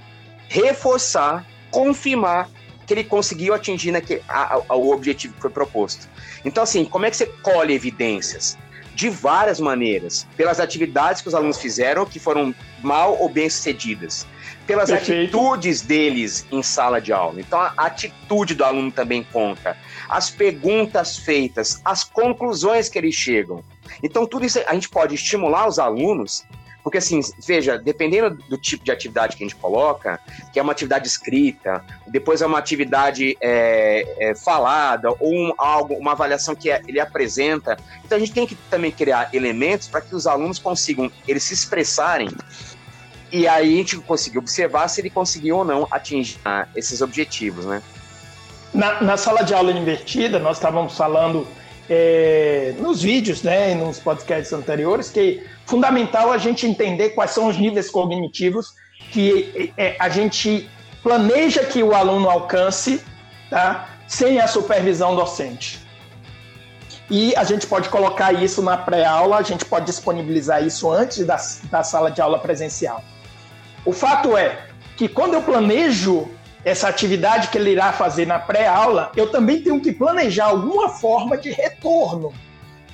reforçar, 0.49 1.47
confirmar 1.71 2.51
que 2.85 2.95
ele 2.95 3.05
conseguiu 3.05 3.55
atingir 3.55 3.93
naquele, 3.93 4.21
a, 4.29 4.61
a, 4.69 4.75
o 4.75 4.91
objetivo 4.91 5.35
que 5.35 5.41
foi 5.41 5.51
proposto. 5.51 6.09
Então, 6.45 6.65
assim, 6.65 6.85
como 6.85 7.07
é 7.07 7.11
que 7.11 7.17
você 7.17 7.27
colhe 7.27 7.73
evidências? 7.73 8.59
De 9.01 9.09
várias 9.09 9.59
maneiras. 9.59 10.27
Pelas 10.37 10.61
atividades 10.61 11.23
que 11.23 11.29
os 11.29 11.35
alunos 11.35 11.57
fizeram, 11.57 12.05
que 12.05 12.19
foram 12.19 12.55
mal 12.83 13.17
ou 13.19 13.31
bem 13.31 13.49
sucedidas 13.49 14.27
pelas 14.67 14.91
Perfeito. 14.91 15.37
atitudes 15.37 15.81
deles 15.81 16.47
em 16.53 16.63
sala 16.63 17.01
de 17.01 17.13
aula. 17.13 17.41
Então, 17.41 17.59
a 17.59 17.73
atitude 17.77 18.55
do 18.55 18.63
aluno 18.63 18.93
também 18.93 19.25
conta. 19.33 19.75
As 20.07 20.31
perguntas 20.31 21.17
feitas, 21.17 21.81
as 21.83 22.05
conclusões 22.05 22.89
que 22.91 22.99
eles 22.99 23.15
chegam. 23.15 23.65
Então, 24.03 24.27
tudo 24.27 24.45
isso 24.45 24.61
a 24.67 24.75
gente 24.75 24.89
pode 24.89 25.15
estimular 25.15 25.67
os 25.67 25.79
alunos, 25.79 26.45
porque, 26.91 26.99
assim, 26.99 27.21
veja, 27.47 27.79
dependendo 27.79 28.31
do 28.49 28.59
tipo 28.59 28.85
de 28.85 28.91
atividade 28.91 29.37
que 29.37 29.45
a 29.45 29.47
gente 29.47 29.55
coloca, 29.55 30.19
que 30.53 30.59
é 30.59 30.63
uma 30.63 30.73
atividade 30.73 31.07
escrita, 31.07 31.85
depois 32.09 32.43
é 32.43 32.47
uma 32.47 32.59
atividade 32.59 33.39
é, 33.41 34.05
é, 34.19 34.35
falada, 34.35 35.09
ou 35.21 35.33
um, 35.33 35.53
algo, 35.57 35.95
uma 35.95 36.11
avaliação 36.11 36.53
que 36.53 36.69
é, 36.69 36.83
ele 36.89 36.99
apresenta. 36.99 37.77
Então, 38.05 38.17
a 38.17 38.19
gente 38.19 38.33
tem 38.33 38.45
que 38.45 38.57
também 38.69 38.91
criar 38.91 39.31
elementos 39.33 39.87
para 39.87 40.01
que 40.01 40.17
os 40.17 40.27
alunos 40.27 40.59
consigam 40.59 41.13
eles 41.29 41.45
se 41.45 41.55
expressarem 41.55 42.29
e 43.31 43.47
aí 43.47 43.75
a 43.75 43.77
gente 43.77 43.97
conseguiu 43.99 44.41
observar 44.41 44.89
se 44.89 45.01
ele 45.01 45.11
conseguiu 45.11 45.59
ou 45.59 45.65
não 45.65 45.87
atingir 45.93 46.41
ah, 46.45 46.67
esses 46.75 47.01
objetivos, 47.01 47.65
né? 47.65 47.81
Na, 48.75 49.01
na 49.01 49.17
sala 49.17 49.45
de 49.45 49.55
aula 49.55 49.71
invertida, 49.71 50.41
nós 50.41 50.57
estávamos 50.57 50.97
falando 50.97 51.47
é, 51.93 52.73
nos 52.79 53.03
vídeos, 53.03 53.43
né, 53.43 53.73
e 53.73 53.75
nos 53.75 53.99
podcasts 53.99 54.53
anteriores, 54.53 55.11
que 55.11 55.43
é 55.45 55.51
fundamental 55.67 56.31
a 56.31 56.39
gente 56.39 56.65
entender 56.65 57.11
quais 57.11 57.33
são 57.33 57.49
os 57.49 57.59
níveis 57.59 57.91
cognitivos 57.91 58.75
que 59.11 59.73
é, 59.77 59.97
a 59.99 60.09
gente 60.09 60.71
planeja 61.03 61.65
que 61.65 61.83
o 61.83 61.93
aluno 61.93 62.31
alcance, 62.31 63.03
tá, 63.51 63.89
sem 64.07 64.41
a 64.41 64.47
supervisão 64.47 65.17
docente. 65.17 65.81
E 67.11 67.35
a 67.35 67.43
gente 67.43 67.67
pode 67.67 67.89
colocar 67.89 68.33
isso 68.33 68.63
na 68.63 68.77
pré-aula, 68.77 69.39
a 69.39 69.43
gente 69.43 69.65
pode 69.65 69.87
disponibilizar 69.87 70.65
isso 70.65 70.89
antes 70.93 71.27
da, 71.27 71.37
da 71.69 71.83
sala 71.83 72.09
de 72.09 72.21
aula 72.21 72.39
presencial. 72.39 73.03
O 73.85 73.93
fato 73.93 74.37
é 74.37 74.67
que 74.97 75.09
quando 75.09 75.35
eu 75.35 75.43
planejo 75.43 76.31
essa 76.65 76.89
atividade 76.89 77.49
que 77.49 77.59
ele 77.59 77.71
irá 77.71 77.93
fazer 77.93 78.27
na 78.27 78.39
pré-aula, 78.39 79.11
eu 79.17 79.31
também 79.31 79.63
tenho 79.63 79.81
que 79.81 79.93
planejar 79.93 80.47
alguma 80.47 80.89
forma 80.89 81.37
de 81.37 81.51
retorno 81.51 82.33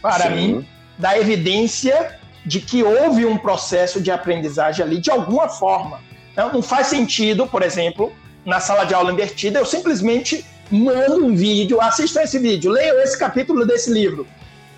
para 0.00 0.28
Sim. 0.28 0.30
mim 0.30 0.68
da 0.98 1.18
evidência 1.18 2.18
de 2.44 2.60
que 2.60 2.82
houve 2.82 3.26
um 3.26 3.36
processo 3.36 4.00
de 4.00 4.10
aprendizagem 4.10 4.84
ali 4.84 4.98
de 4.98 5.10
alguma 5.10 5.48
forma. 5.48 6.00
Não, 6.36 6.52
não 6.52 6.62
faz 6.62 6.86
sentido, 6.86 7.46
por 7.46 7.62
exemplo, 7.62 8.12
na 8.44 8.60
sala 8.60 8.84
de 8.84 8.94
aula 8.94 9.12
invertida, 9.12 9.58
eu 9.58 9.66
simplesmente 9.66 10.44
mando 10.70 11.24
um 11.24 11.34
vídeo, 11.34 11.80
assistam 11.80 12.22
esse 12.22 12.38
vídeo, 12.38 12.70
leiam 12.70 12.98
esse 13.00 13.18
capítulo 13.18 13.66
desse 13.66 13.90
livro. 13.90 14.26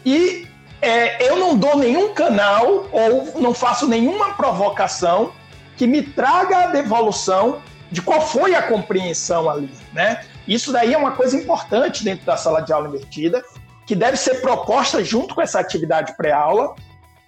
E 0.04 0.46
é, 0.80 1.28
eu 1.28 1.36
não 1.36 1.56
dou 1.56 1.76
nenhum 1.76 2.14
canal 2.14 2.88
ou 2.90 3.40
não 3.40 3.52
faço 3.52 3.86
nenhuma 3.86 4.34
provocação 4.34 5.32
que 5.76 5.86
me 5.86 6.02
traga 6.02 6.64
a 6.64 6.66
devolução 6.68 7.60
de 7.90 8.02
qual 8.02 8.20
foi 8.20 8.54
a 8.54 8.62
compreensão 8.62 9.48
ali, 9.48 9.70
né? 9.92 10.24
Isso 10.46 10.72
daí 10.72 10.94
é 10.94 10.98
uma 10.98 11.12
coisa 11.12 11.36
importante 11.36 12.04
dentro 12.04 12.24
da 12.24 12.36
sala 12.36 12.60
de 12.60 12.72
aula 12.72 12.88
invertida, 12.88 13.42
que 13.86 13.94
deve 13.94 14.16
ser 14.16 14.40
proposta 14.40 15.02
junto 15.02 15.34
com 15.34 15.42
essa 15.42 15.60
atividade 15.60 16.14
pré-aula 16.16 16.74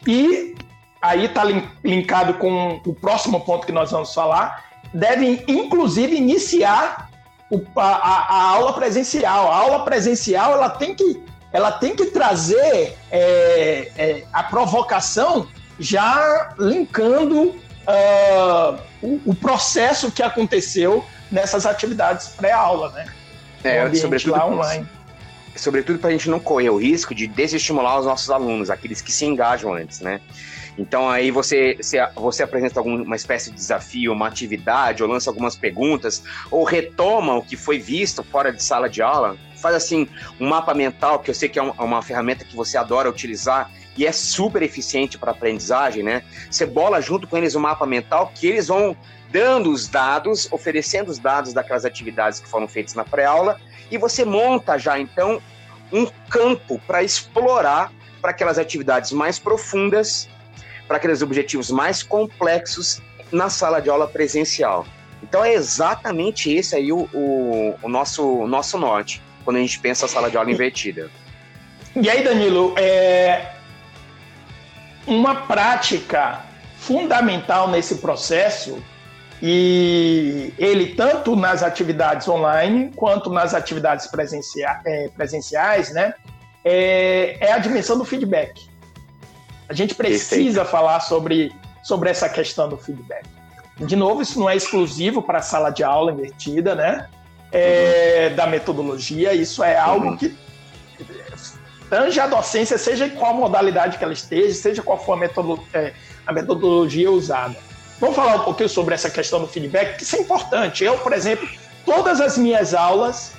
e 0.06 0.54
aí 1.00 1.24
está 1.24 1.42
linkado 1.82 2.34
com 2.34 2.80
o 2.84 2.94
próximo 2.94 3.40
ponto 3.40 3.66
que 3.66 3.72
nós 3.72 3.90
vamos 3.90 4.12
falar, 4.12 4.64
devem 4.92 5.42
inclusive 5.48 6.14
iniciar 6.16 7.10
o, 7.50 7.62
a, 7.76 7.82
a, 7.82 8.42
aula 8.50 8.72
presencial. 8.74 9.50
A 9.50 9.56
aula 9.56 9.84
presencial 9.84 10.52
ela 10.52 10.70
tem 10.70 10.94
que, 10.94 11.22
ela 11.52 11.72
tem 11.72 11.96
que 11.96 12.06
trazer 12.06 12.96
é, 13.10 13.90
é, 13.96 14.24
a 14.32 14.42
provocação 14.42 15.48
já 15.78 16.54
linkando 16.58 17.48
uh, 17.48 18.78
o, 19.02 19.20
o, 19.26 19.34
processo 19.34 20.10
que 20.10 20.22
aconteceu 20.22 21.04
nessas 21.30 21.66
atividades 21.66 22.28
pré-aula, 22.28 22.90
né? 22.90 23.06
É, 23.64 23.94
sobretudo 23.94 24.32
lá 24.32 24.46
online. 24.46 24.86
Sobretudo 25.56 25.98
para 25.98 26.10
a 26.10 26.12
gente 26.12 26.30
não 26.30 26.38
correr 26.38 26.70
o 26.70 26.76
risco 26.76 27.14
de 27.14 27.26
desestimular 27.26 27.98
os 27.98 28.06
nossos 28.06 28.30
alunos, 28.30 28.70
aqueles 28.70 29.02
que 29.02 29.12
se 29.12 29.24
engajam 29.24 29.74
antes, 29.74 30.00
né? 30.00 30.20
Então 30.78 31.08
aí 31.08 31.30
você, 31.30 31.76
você, 31.76 31.98
você 32.14 32.42
apresenta 32.42 32.80
alguma 32.80 33.16
espécie 33.16 33.50
de 33.50 33.56
desafio, 33.56 34.12
uma 34.12 34.28
atividade, 34.28 35.02
ou 35.02 35.08
lança 35.08 35.28
algumas 35.28 35.56
perguntas, 35.56 36.22
ou 36.50 36.64
retoma 36.64 37.36
o 37.36 37.42
que 37.42 37.56
foi 37.56 37.78
visto 37.78 38.22
fora 38.22 38.52
de 38.52 38.62
sala 38.62 38.88
de 38.88 39.02
aula, 39.02 39.36
faz 39.56 39.74
assim 39.74 40.08
um 40.40 40.48
mapa 40.48 40.72
mental, 40.72 41.18
que 41.18 41.30
eu 41.30 41.34
sei 41.34 41.48
que 41.48 41.58
é 41.58 41.62
uma 41.62 42.00
ferramenta 42.02 42.44
que 42.44 42.56
você 42.56 42.78
adora 42.78 43.10
utilizar 43.10 43.70
e 43.96 44.06
é 44.06 44.12
super 44.12 44.62
eficiente 44.62 45.18
para 45.18 45.32
aprendizagem, 45.32 46.02
né? 46.02 46.22
Você 46.50 46.64
bola 46.64 47.00
junto 47.00 47.26
com 47.26 47.36
eles 47.36 47.54
um 47.54 47.60
mapa 47.60 47.86
mental 47.86 48.32
que 48.34 48.46
eles 48.46 48.68
vão 48.68 48.96
dando 49.30 49.70
os 49.70 49.88
dados, 49.88 50.48
oferecendo 50.50 51.10
os 51.10 51.18
dados 51.18 51.52
daquelas 51.52 51.84
atividades 51.84 52.40
que 52.40 52.48
foram 52.48 52.66
feitas 52.66 52.94
na 52.94 53.04
pré-aula, 53.04 53.60
e 53.90 53.98
você 53.98 54.24
monta 54.24 54.78
já 54.78 54.98
então 54.98 55.40
um 55.92 56.06
campo 56.28 56.80
para 56.86 57.02
explorar 57.02 57.92
para 58.20 58.30
aquelas 58.30 58.58
atividades 58.58 59.12
mais 59.12 59.38
profundas 59.38 60.28
para 60.86 60.96
aqueles 60.96 61.22
objetivos 61.22 61.70
mais 61.70 62.02
complexos 62.02 63.00
na 63.30 63.48
sala 63.48 63.80
de 63.80 63.88
aula 63.88 64.08
presencial. 64.08 64.84
Então 65.22 65.44
é 65.44 65.52
exatamente 65.54 66.52
esse 66.52 66.74
aí 66.74 66.92
o, 66.92 67.08
o, 67.14 67.76
o 67.82 67.88
nosso, 67.88 68.26
o 68.26 68.46
nosso 68.46 68.76
norte, 68.76 69.22
quando 69.44 69.56
a 69.56 69.60
gente 69.60 69.78
pensa 69.78 70.06
a 70.06 70.08
sala 70.08 70.30
de 70.30 70.36
aula 70.36 70.50
invertida. 70.50 71.08
E 71.94 72.08
aí, 72.08 72.24
Danilo, 72.24 72.74
é 72.76 73.59
uma 75.06 75.34
prática 75.46 76.44
fundamental 76.76 77.68
nesse 77.68 77.96
processo 77.96 78.82
e 79.42 80.52
ele 80.58 80.94
tanto 80.94 81.34
nas 81.34 81.62
atividades 81.62 82.28
online 82.28 82.92
quanto 82.94 83.30
nas 83.30 83.54
atividades 83.54 84.06
presenciais, 84.06 84.80
é, 84.84 85.08
presenciais 85.08 85.92
né, 85.92 86.14
é, 86.64 87.36
é 87.40 87.52
a 87.52 87.58
dimensão 87.58 87.96
do 87.96 88.04
feedback. 88.04 88.68
A 89.68 89.72
gente 89.72 89.94
precisa 89.94 90.64
falar 90.64 91.00
sobre, 91.00 91.52
sobre 91.82 92.10
essa 92.10 92.28
questão 92.28 92.68
do 92.68 92.76
feedback. 92.76 93.24
De 93.78 93.96
novo, 93.96 94.20
isso 94.20 94.38
não 94.38 94.50
é 94.50 94.56
exclusivo 94.56 95.22
para 95.22 95.38
a 95.38 95.42
sala 95.42 95.70
de 95.70 95.82
aula 95.82 96.12
invertida, 96.12 96.74
né? 96.74 97.08
É, 97.52 98.28
uhum. 98.28 98.36
Da 98.36 98.46
metodologia, 98.46 99.32
isso 99.32 99.64
é 99.64 99.78
algo 99.78 100.08
uhum. 100.08 100.16
que 100.16 100.36
tange 101.90 102.20
a 102.20 102.28
docência, 102.28 102.78
seja 102.78 103.06
em 103.06 103.10
qual 103.10 103.34
modalidade 103.34 103.98
que 103.98 104.04
ela 104.04 104.12
esteja, 104.12 104.54
seja 104.54 104.80
qual 104.80 105.04
for 105.04 105.14
a, 105.14 105.16
metodolo 105.16 105.66
é, 105.74 105.92
a 106.24 106.32
metodologia 106.32 107.10
usada. 107.10 107.56
Vamos 107.98 108.14
falar 108.14 108.36
um 108.36 108.44
pouquinho 108.44 108.68
sobre 108.68 108.94
essa 108.94 109.10
questão 109.10 109.40
do 109.40 109.48
feedback, 109.48 109.96
que 109.96 110.04
isso 110.04 110.16
é 110.16 110.20
importante. 110.20 110.84
Eu, 110.84 110.96
por 110.98 111.12
exemplo, 111.12 111.46
todas 111.84 112.20
as 112.20 112.38
minhas 112.38 112.72
aulas, 112.72 113.32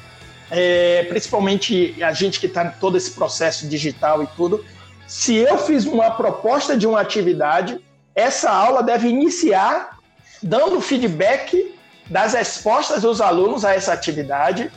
é, 0.51 1.05
principalmente 1.05 1.95
a 2.03 2.11
gente 2.11 2.39
que 2.39 2.45
está 2.45 2.65
em 2.65 2.71
todo 2.71 2.97
esse 2.97 3.11
processo 3.11 3.67
digital 3.67 4.21
e 4.21 4.27
tudo, 4.35 4.63
se 5.07 5.35
eu 5.35 5.57
fiz 5.57 5.85
uma 5.85 6.11
proposta 6.11 6.77
de 6.77 6.85
uma 6.85 6.99
atividade, 6.99 7.79
essa 8.13 8.51
aula 8.51 8.83
deve 8.83 9.07
iniciar 9.07 9.97
dando 10.43 10.81
feedback 10.81 11.75
das 12.09 12.33
respostas 12.33 13.01
dos 13.01 13.21
alunos 13.21 13.63
a 13.63 13.73
essa 13.73 13.93
atividade, 13.93 14.69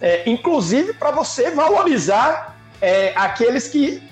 é, 0.00 0.28
inclusive 0.28 0.94
para 0.94 1.12
você 1.12 1.50
valorizar 1.50 2.49
é, 2.80 3.12
aqueles 3.16 3.68
que 3.68 4.02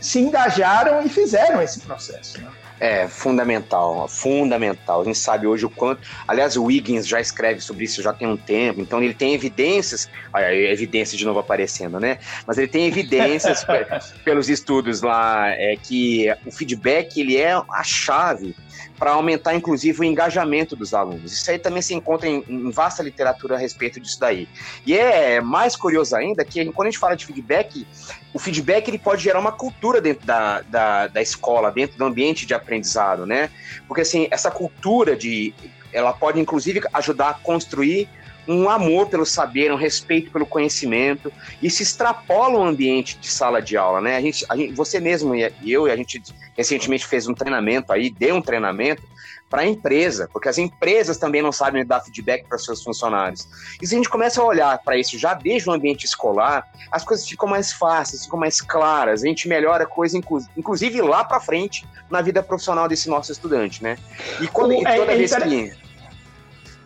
se 0.00 0.18
engajaram 0.20 1.04
e 1.04 1.08
fizeram 1.08 1.60
esse 1.60 1.80
processo. 1.80 2.40
Né? 2.40 2.50
É, 2.80 3.06
fundamental, 3.06 4.08
fundamental. 4.08 5.02
A 5.02 5.04
gente 5.04 5.18
sabe 5.18 5.46
hoje 5.46 5.64
o 5.64 5.70
quanto. 5.70 6.02
Aliás, 6.26 6.56
o 6.56 6.64
Wiggins 6.64 7.06
já 7.06 7.20
escreve 7.20 7.60
sobre 7.60 7.84
isso 7.84 8.02
já 8.02 8.12
tem 8.12 8.26
um 8.26 8.36
tempo, 8.36 8.80
então 8.80 9.02
ele 9.02 9.14
tem 9.14 9.32
evidências. 9.32 10.08
Olha, 10.32 10.52
evidência 10.52 11.16
de 11.16 11.24
novo 11.24 11.38
aparecendo, 11.38 12.00
né? 12.00 12.18
Mas 12.46 12.58
ele 12.58 12.68
tem 12.68 12.86
evidências 12.86 13.64
pelos 14.24 14.48
estudos 14.48 15.02
lá, 15.02 15.50
é 15.50 15.76
que 15.80 16.26
o 16.44 16.50
feedback 16.50 17.20
ele 17.20 17.36
é 17.36 17.52
a 17.52 17.84
chave 17.84 18.54
para 18.98 19.12
aumentar, 19.12 19.54
inclusive, 19.54 20.00
o 20.00 20.04
engajamento 20.04 20.74
dos 20.76 20.94
alunos. 20.94 21.32
Isso 21.32 21.50
aí 21.50 21.58
também 21.58 21.82
se 21.82 21.94
encontra 21.94 22.28
em, 22.28 22.44
em, 22.48 22.70
vasta 22.70 23.02
literatura 23.02 23.56
a 23.56 23.58
respeito 23.58 24.00
disso 24.00 24.18
daí. 24.20 24.48
E 24.86 24.96
é 24.96 25.40
mais 25.40 25.76
curioso 25.76 26.14
ainda 26.16 26.44
que 26.44 26.64
quando 26.72 26.88
a 26.88 26.90
gente 26.90 26.98
fala 26.98 27.16
de 27.16 27.26
feedback, 27.26 27.86
o 28.34 28.38
feedback 28.38 28.88
ele 28.88 28.98
pode 28.98 29.22
gerar 29.22 29.38
uma 29.38 29.52
cultura 29.52 30.00
dentro 30.00 30.26
da, 30.26 30.60
da, 30.62 31.06
da 31.06 31.22
escola, 31.22 31.70
dentro 31.70 31.96
do 31.96 32.04
ambiente 32.04 32.44
de 32.44 32.52
aprendizado, 32.52 33.24
né? 33.24 33.48
Porque, 33.86 34.02
assim, 34.02 34.26
essa 34.30 34.50
cultura 34.50 35.14
de... 35.16 35.54
Ela 35.92 36.12
pode, 36.12 36.40
inclusive, 36.40 36.80
ajudar 36.92 37.28
a 37.28 37.34
construir 37.34 38.08
um 38.48 38.68
amor 38.68 39.06
pelo 39.06 39.24
saber, 39.24 39.72
um 39.72 39.76
respeito 39.76 40.32
pelo 40.32 40.44
conhecimento, 40.44 41.32
e 41.62 41.70
se 41.70 41.84
extrapola 41.84 42.58
o 42.58 42.64
ambiente 42.64 43.16
de 43.18 43.28
sala 43.28 43.62
de 43.62 43.76
aula, 43.76 44.00
né? 44.00 44.16
A 44.16 44.20
gente, 44.20 44.44
a 44.48 44.56
gente, 44.56 44.74
você 44.74 44.98
mesmo 44.98 45.32
e 45.34 45.52
eu, 45.66 45.86
a 45.86 45.96
gente 45.96 46.20
recentemente 46.56 47.06
fez 47.06 47.26
um 47.26 47.34
treinamento 47.34 47.92
aí, 47.92 48.10
deu 48.10 48.36
um 48.36 48.42
treinamento 48.42 49.02
para 49.48 49.62
a 49.62 49.66
empresa, 49.66 50.28
porque 50.32 50.48
as 50.48 50.58
empresas 50.58 51.16
também 51.16 51.40
não 51.40 51.52
sabem 51.52 51.84
dar 51.84 52.00
feedback 52.00 52.44
para 52.48 52.58
seus 52.58 52.82
funcionários. 52.82 53.46
E 53.80 53.86
se 53.86 53.94
a 53.94 53.98
gente 53.98 54.08
começa 54.08 54.40
a 54.40 54.44
olhar 54.44 54.78
para 54.78 54.96
isso 54.96 55.18
já 55.18 55.34
desde 55.34 55.68
o 55.68 55.72
ambiente 55.72 56.04
escolar, 56.04 56.66
as 56.90 57.04
coisas 57.04 57.28
ficam 57.28 57.48
mais 57.48 57.72
fáceis, 57.72 58.24
ficam 58.24 58.38
mais 58.38 58.60
claras, 58.60 59.22
a 59.22 59.26
gente 59.26 59.46
melhora 59.46 59.84
a 59.84 59.86
coisa, 59.86 60.18
inclusive 60.56 61.00
lá 61.02 61.22
para 61.24 61.38
frente, 61.38 61.86
na 62.10 62.20
vida 62.20 62.42
profissional 62.42 62.88
desse 62.88 63.08
nosso 63.08 63.30
estudante, 63.30 63.82
né? 63.82 63.96
E 64.40 64.48
quando 64.48 64.72
e 64.72 64.84
é, 64.84 64.96
toda 64.96 65.12
é, 65.12 65.16
vez 65.16 65.32
é, 65.32 65.40
que 65.40 65.84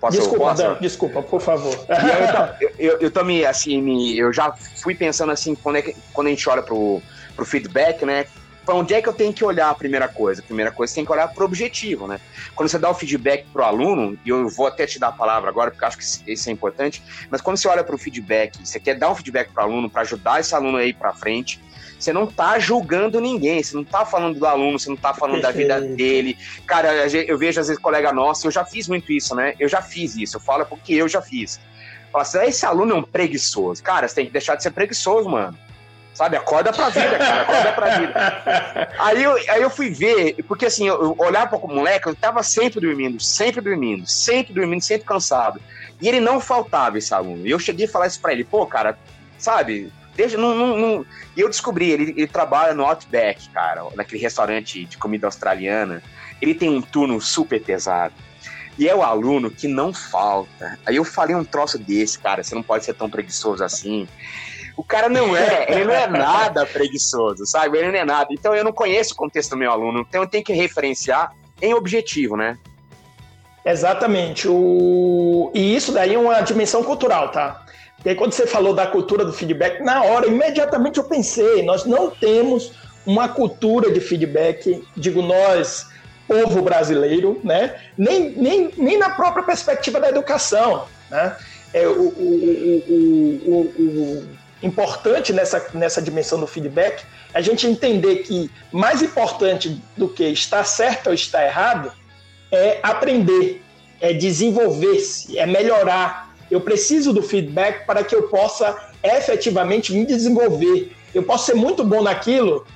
Posso, 0.01 0.17
desculpa, 0.17 0.45
posso? 0.45 0.63
Dan, 0.63 0.77
desculpa, 0.81 1.23
por 1.23 1.41
favor. 1.41 1.75
eu, 2.61 2.71
eu, 2.79 2.99
eu, 3.01 3.11
também, 3.11 3.45
assim, 3.45 3.83
me, 3.83 4.17
eu 4.17 4.33
já 4.33 4.53
fui 4.53 4.95
pensando 4.95 5.33
assim, 5.33 5.55
quando, 5.57 5.77
é 5.77 5.83
que, 5.83 5.97
quando 6.13 6.29
a 6.29 6.31
gente 6.31 6.49
olha 6.49 6.63
pro, 6.63 7.03
pro 7.35 7.45
feedback, 7.45 8.05
né? 8.05 8.27
Para 8.69 8.77
onde 8.77 8.93
é 8.93 9.01
que 9.01 9.09
eu 9.09 9.15
tenho 9.15 9.33
que 9.33 9.43
olhar 9.43 9.71
a 9.71 9.75
primeira 9.75 10.07
coisa? 10.07 10.43
A 10.43 10.45
primeira 10.45 10.71
coisa, 10.71 10.91
você 10.91 10.97
tem 10.97 11.05
que 11.07 11.11
olhar 11.11 11.27
para 11.29 11.43
o 11.43 11.47
objetivo, 11.47 12.07
né? 12.07 12.21
Quando 12.55 12.69
você 12.69 12.79
dá 12.79 12.91
o 12.91 12.93
feedback 12.93 13.47
para 13.51 13.63
o 13.63 13.65
aluno, 13.65 14.19
e 14.23 14.29
eu 14.29 14.47
vou 14.51 14.67
até 14.67 14.87
te 14.87 14.99
dar 14.99 15.09
a 15.09 15.13
palavra 15.13 15.49
agora, 15.49 15.71
porque 15.71 15.87
acho 15.87 15.97
que 15.97 16.31
isso 16.31 16.51
é 16.51 16.53
importante, 16.53 17.03
mas 17.31 17.41
quando 17.41 17.57
você 17.57 17.67
olha 17.67 17.83
para 17.83 17.95
o 17.95 17.99
feedback, 17.99 18.59
você 18.63 18.79
quer 18.79 18.99
dar 18.99 19.11
um 19.11 19.15
feedback 19.15 19.51
para 19.55 19.63
o 19.63 19.71
aluno, 19.71 19.89
para 19.89 20.03
ajudar 20.03 20.41
esse 20.41 20.55
aluno 20.55 20.77
aí 20.77 20.93
para 20.93 21.15
frente, 21.15 21.59
você 21.99 22.13
não 22.13 22.27
tá 22.27 22.59
julgando 22.59 23.23
ninguém, 23.23 23.63
você 23.63 23.75
não 23.75 23.85
tá 23.85 24.05
falando 24.05 24.39
do 24.39 24.45
aluno, 24.45 24.79
você 24.79 24.91
não 24.91 24.99
tá 24.99 25.15
falando 25.15 25.41
da 25.41 25.51
vida 25.51 25.81
dele. 25.81 26.37
Cara, 26.67 27.07
eu 27.07 27.39
vejo 27.39 27.61
às 27.61 27.69
vezes 27.69 27.83
colega 27.83 28.13
nosso, 28.13 28.49
eu 28.49 28.51
já 28.51 28.67
fiz 28.67 28.87
muito 28.87 29.11
isso, 29.11 29.35
né? 29.35 29.55
Eu 29.59 29.71
já 29.71 29.81
fiz 29.81 30.15
isso, 30.15 30.37
eu 30.37 30.41
falo 30.43 30.67
porque 30.67 30.93
eu 30.93 31.09
já 31.09 31.23
fiz. 31.23 31.59
Fala 32.13 32.21
assim, 32.21 32.43
esse 32.43 32.67
aluno 32.67 32.93
é 32.93 32.99
um 32.99 33.03
preguiçoso. 33.03 33.83
Cara, 33.83 34.07
você 34.07 34.17
tem 34.17 34.27
que 34.27 34.33
deixar 34.33 34.57
de 34.57 34.63
ser 34.63 34.73
preguiçoso, 34.73 35.27
mano. 35.27 35.57
Sabe, 36.19 36.37
acorda 36.37 36.73
pra 36.73 36.89
vida, 36.89 37.17
cara, 37.17 37.43
acorda 37.43 37.73
pra 37.75 37.97
vida. 37.97 38.89
Aí 38.99 39.23
eu, 39.23 39.37
aí 39.37 39.63
eu 39.63 39.71
fui 39.71 39.89
ver, 39.89 40.35
porque 40.49 40.67
assim, 40.67 40.89
eu, 40.89 41.01
eu 41.01 41.15
olhava 41.17 41.57
pro 41.57 41.69
moleque, 41.69 42.09
eu 42.09 42.15
tava 42.17 42.43
sempre 42.43 42.81
dormindo, 42.81 43.21
sempre 43.21 43.61
dormindo, 43.61 44.05
sempre 44.05 44.53
dormindo, 44.53 44.83
sempre 44.83 45.07
cansado. 45.07 45.61
E 46.03 46.09
ele 46.09 46.19
não 46.19 46.41
faltava, 46.41 46.99
esse 46.99 47.15
aluno. 47.15 47.47
E 47.47 47.51
eu 47.53 47.59
cheguei 47.61 47.87
a 47.87 47.89
falar 47.89 48.09
isso 48.09 48.21
pra 48.21 48.33
ele, 48.33 48.43
pô, 48.43 48.67
cara, 48.67 48.99
sabe, 49.39 49.93
Desde, 50.17 50.37
não, 50.37 50.57
não, 50.57 50.77
não, 50.77 51.07
E 51.37 51.41
eu 51.41 51.49
descobri, 51.49 51.89
ele, 51.89 52.11
ele 52.17 52.27
trabalha 52.27 52.75
no 52.75 52.85
Outback, 52.85 53.49
cara, 53.51 53.85
naquele 53.95 54.21
restaurante 54.21 54.87
de 54.87 54.99
comida 54.99 55.29
australiana. 55.29 56.03
Ele 56.43 56.53
tem 56.53 56.69
um 56.69 56.83
turno 56.83 57.21
super 57.21 57.63
pesado. 57.63 58.15
E 58.77 58.89
é 58.89 58.95
o 58.95 59.05
aluno 59.05 59.53
que 59.53 59.69
não 59.69 59.95
falta. 59.95 60.77
Aí 60.85 60.97
eu 60.97 61.05
falei 61.05 61.37
um 61.37 61.45
troço 61.45 61.79
desse, 61.79 62.19
cara, 62.19 62.43
você 62.43 62.57
não 62.57 62.63
pode 62.65 62.85
ser 62.85 62.95
tão 62.95 63.09
preguiçoso 63.09 63.63
assim. 63.63 64.09
O 64.79 64.85
cara 64.85 65.09
não 65.09 65.37
é, 65.37 65.67
ele 65.73 65.85
não 65.85 65.93
é 65.93 66.07
nada 66.07 66.65
preguiçoso, 66.65 67.45
sabe? 67.45 67.79
Ele 67.79 67.91
não 67.91 67.99
é 67.99 68.05
nada. 68.05 68.29
Então 68.31 68.55
eu 68.55 68.63
não 68.63 68.73
conheço 68.73 69.13
o 69.13 69.17
contexto 69.17 69.51
do 69.51 69.57
meu 69.57 69.73
aluno, 69.73 70.07
então 70.09 70.23
eu 70.23 70.29
tenho 70.29 70.45
que 70.45 70.53
referenciar 70.53 71.35
em 71.61 71.75
objetivo, 71.75 72.37
né? 72.37 72.57
Exatamente. 73.65 74.47
O... 74.49 75.51
E 75.53 75.75
isso 75.75 75.91
daí 75.91 76.15
é 76.15 76.19
uma 76.19 76.41
dimensão 76.43 76.85
cultural, 76.85 77.33
tá? 77.33 77.67
E 78.05 78.11
aí, 78.11 78.15
quando 78.15 78.33
você 78.33 78.47
falou 78.47 78.73
da 78.73 78.87
cultura 78.87 79.25
do 79.25 79.33
feedback, 79.33 79.83
na 79.83 80.05
hora, 80.05 80.29
imediatamente 80.29 80.99
eu 80.99 81.05
pensei, 81.05 81.65
nós 81.65 81.85
não 81.85 82.11
temos 82.11 82.73
uma 83.05 83.29
cultura 83.29 83.91
de 83.91 84.01
feedback, 84.01 84.87
digo 84.97 85.21
nós, 85.21 85.89
povo 86.29 86.63
brasileiro, 86.63 87.41
né? 87.43 87.81
nem, 87.97 88.31
nem, 88.31 88.71
nem 88.77 88.97
na 88.97 89.11
própria 89.11 89.43
perspectiva 89.43 89.99
da 89.99 90.09
educação. 90.09 90.87
Né? 91.11 91.37
É, 91.75 91.89
o, 91.89 92.01
o, 92.01 92.85
o, 92.89 93.61
o, 93.79 94.38
importante 94.63 95.33
nessa, 95.33 95.65
nessa 95.75 96.03
dimensão 96.03 96.41
do 96.41 96.47
feedback 96.47 97.05
é 97.33 97.39
a 97.39 97.41
gente 97.41 97.67
entender 97.67 98.17
que 98.17 98.51
mais 98.73 99.03
importante 99.03 99.81
do 99.97 100.09
que 100.09 100.25
estar 100.25 100.65
certo 100.65 101.09
ou 101.09 101.15
estar 101.15 101.45
errado 101.45 101.93
é 102.51 102.79
aprender, 102.83 103.63
é 104.01 104.13
desenvolver-se, 104.13 105.39
é 105.39 105.47
melhorar. 105.47 106.35
Eu 106.51 106.61
preciso 106.61 107.13
do 107.13 107.23
feedback 107.23 107.85
para 107.87 108.03
que 108.03 108.15
eu 108.15 108.29
possa 108.29 108.77
efetivamente 109.03 109.93
me 109.93 110.05
desenvolver. 110.05 110.93
Eu 111.15 111.23
posso 111.23 111.47
ser 111.47 111.55
muito 111.55 111.85
bom 111.85 112.03
naquilo, 112.03 112.67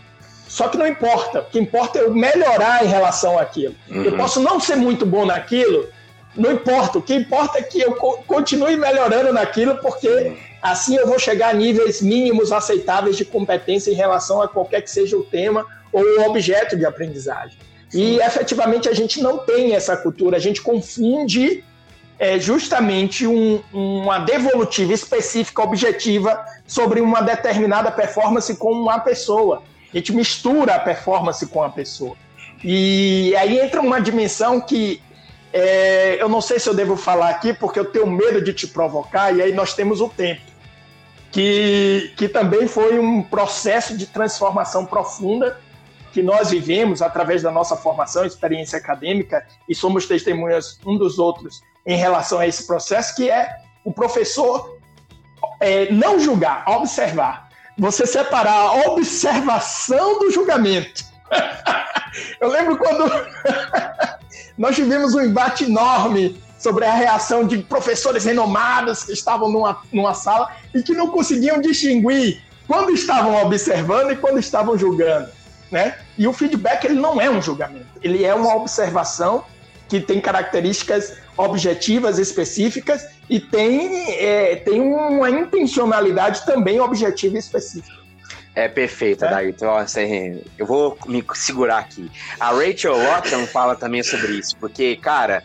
só 0.46 0.68
que 0.68 0.76
não 0.76 0.86
importa. 0.86 1.40
O 1.40 1.44
que 1.46 1.58
importa 1.58 1.98
é 1.98 2.02
eu 2.02 2.14
melhorar 2.14 2.84
em 2.84 2.88
relação 2.88 3.38
àquilo. 3.38 3.74
Uhum. 3.88 4.04
Eu 4.04 4.16
posso 4.16 4.40
não 4.40 4.60
ser 4.60 4.76
muito 4.76 5.06
bom 5.06 5.24
naquilo, 5.24 5.88
não 6.36 6.52
importa. 6.52 6.98
O 6.98 7.02
que 7.02 7.14
importa 7.14 7.58
é 7.58 7.62
que 7.62 7.80
eu 7.80 7.92
continue 8.26 8.76
melhorando 8.76 9.32
naquilo, 9.32 9.76
porque 9.78 10.36
assim 10.62 10.96
eu 10.96 11.06
vou 11.06 11.18
chegar 11.18 11.48
a 11.48 11.52
níveis 11.52 12.00
mínimos 12.00 12.52
aceitáveis 12.52 13.16
de 13.16 13.24
competência 13.24 13.90
em 13.90 13.94
relação 13.94 14.40
a 14.40 14.48
qualquer 14.48 14.82
que 14.82 14.90
seja 14.90 15.16
o 15.16 15.24
tema 15.24 15.66
ou 15.92 16.02
o 16.02 16.30
objeto 16.30 16.76
de 16.76 16.86
aprendizagem. 16.86 17.58
E 17.92 18.18
efetivamente 18.20 18.88
a 18.88 18.94
gente 18.94 19.20
não 19.20 19.38
tem 19.38 19.74
essa 19.74 19.96
cultura, 19.96 20.36
a 20.36 20.40
gente 20.40 20.62
confunde 20.62 21.62
é, 22.18 22.38
justamente 22.38 23.26
um, 23.26 23.60
uma 23.72 24.20
devolutiva 24.20 24.92
específica, 24.92 25.62
objetiva, 25.62 26.42
sobre 26.66 27.00
uma 27.00 27.20
determinada 27.20 27.90
performance 27.90 28.54
com 28.56 28.72
uma 28.72 29.00
pessoa. 29.00 29.62
A 29.92 29.96
gente 29.96 30.12
mistura 30.14 30.76
a 30.76 30.78
performance 30.78 31.44
com 31.46 31.62
a 31.62 31.68
pessoa. 31.68 32.16
E 32.64 33.34
aí 33.36 33.58
entra 33.58 33.80
uma 33.80 34.00
dimensão 34.00 34.60
que 34.60 35.02
é, 35.52 36.16
eu 36.20 36.28
não 36.28 36.40
sei 36.40 36.58
se 36.58 36.68
eu 36.68 36.74
devo 36.74 36.96
falar 36.96 37.28
aqui, 37.28 37.52
porque 37.52 37.78
eu 37.78 37.84
tenho 37.84 38.06
medo 38.06 38.40
de 38.40 38.54
te 38.54 38.66
provocar, 38.66 39.36
e 39.36 39.42
aí 39.42 39.52
nós 39.52 39.74
temos 39.74 40.00
o 40.00 40.08
tempo, 40.08 40.40
que, 41.32 42.12
que 42.16 42.28
também 42.28 42.68
foi 42.68 42.98
um 42.98 43.22
processo 43.22 43.96
de 43.96 44.06
transformação 44.06 44.84
profunda 44.84 45.58
que 46.12 46.22
nós 46.22 46.50
vivemos 46.50 47.00
através 47.00 47.42
da 47.42 47.50
nossa 47.50 47.74
formação, 47.74 48.26
experiência 48.26 48.78
acadêmica, 48.78 49.44
e 49.66 49.74
somos 49.74 50.06
testemunhas 50.06 50.78
um 50.86 50.98
dos 50.98 51.18
outros 51.18 51.62
em 51.86 51.96
relação 51.96 52.38
a 52.38 52.46
esse 52.46 52.66
processo, 52.66 53.16
que 53.16 53.30
é 53.30 53.56
o 53.82 53.90
professor 53.92 54.78
é, 55.58 55.90
não 55.90 56.20
julgar, 56.20 56.68
observar 56.68 57.50
você 57.78 58.06
separar 58.06 58.52
a 58.52 58.90
observação 58.90 60.18
do 60.18 60.30
julgamento. 60.30 61.04
Eu 62.38 62.50
lembro 62.50 62.76
quando 62.76 63.10
nós 64.58 64.76
tivemos 64.76 65.14
um 65.14 65.20
embate 65.22 65.64
enorme 65.64 66.38
sobre 66.62 66.84
a 66.84 66.94
reação 66.94 67.44
de 67.44 67.58
professores 67.58 68.24
renomados 68.24 69.02
que 69.02 69.12
estavam 69.12 69.50
numa, 69.50 69.82
numa 69.92 70.14
sala 70.14 70.48
e 70.72 70.80
que 70.80 70.94
não 70.94 71.08
conseguiam 71.08 71.60
distinguir 71.60 72.40
quando 72.68 72.92
estavam 72.92 73.42
observando 73.42 74.12
e 74.12 74.16
quando 74.16 74.38
estavam 74.38 74.78
julgando. 74.78 75.28
Né? 75.70 75.98
E 76.16 76.28
o 76.28 76.32
feedback 76.32 76.84
ele 76.84 77.00
não 77.00 77.20
é 77.20 77.28
um 77.28 77.42
julgamento, 77.42 77.86
ele 78.02 78.24
é 78.24 78.34
uma 78.34 78.54
observação 78.54 79.44
que 79.88 80.00
tem 80.00 80.20
características 80.20 81.16
objetivas 81.36 82.18
específicas 82.18 83.06
e 83.28 83.40
tem, 83.40 84.10
é, 84.12 84.56
tem 84.56 84.80
uma 84.80 85.28
intencionalidade 85.30 86.46
também 86.46 86.80
objetiva 86.80 87.36
e 87.36 87.38
específica. 87.38 88.01
É 88.54 88.68
perfeito, 88.68 89.24
é? 89.24 89.30
Daí. 89.30 89.48
Então, 89.50 89.74
assim, 89.76 90.42
eu 90.58 90.66
vou 90.66 90.96
me 91.06 91.24
segurar 91.34 91.78
aqui. 91.78 92.10
A 92.38 92.50
Rachel 92.50 92.96
Watson 92.96 93.46
fala 93.46 93.74
também 93.74 94.02
sobre 94.02 94.32
isso, 94.32 94.56
porque, 94.58 94.96
cara, 94.96 95.42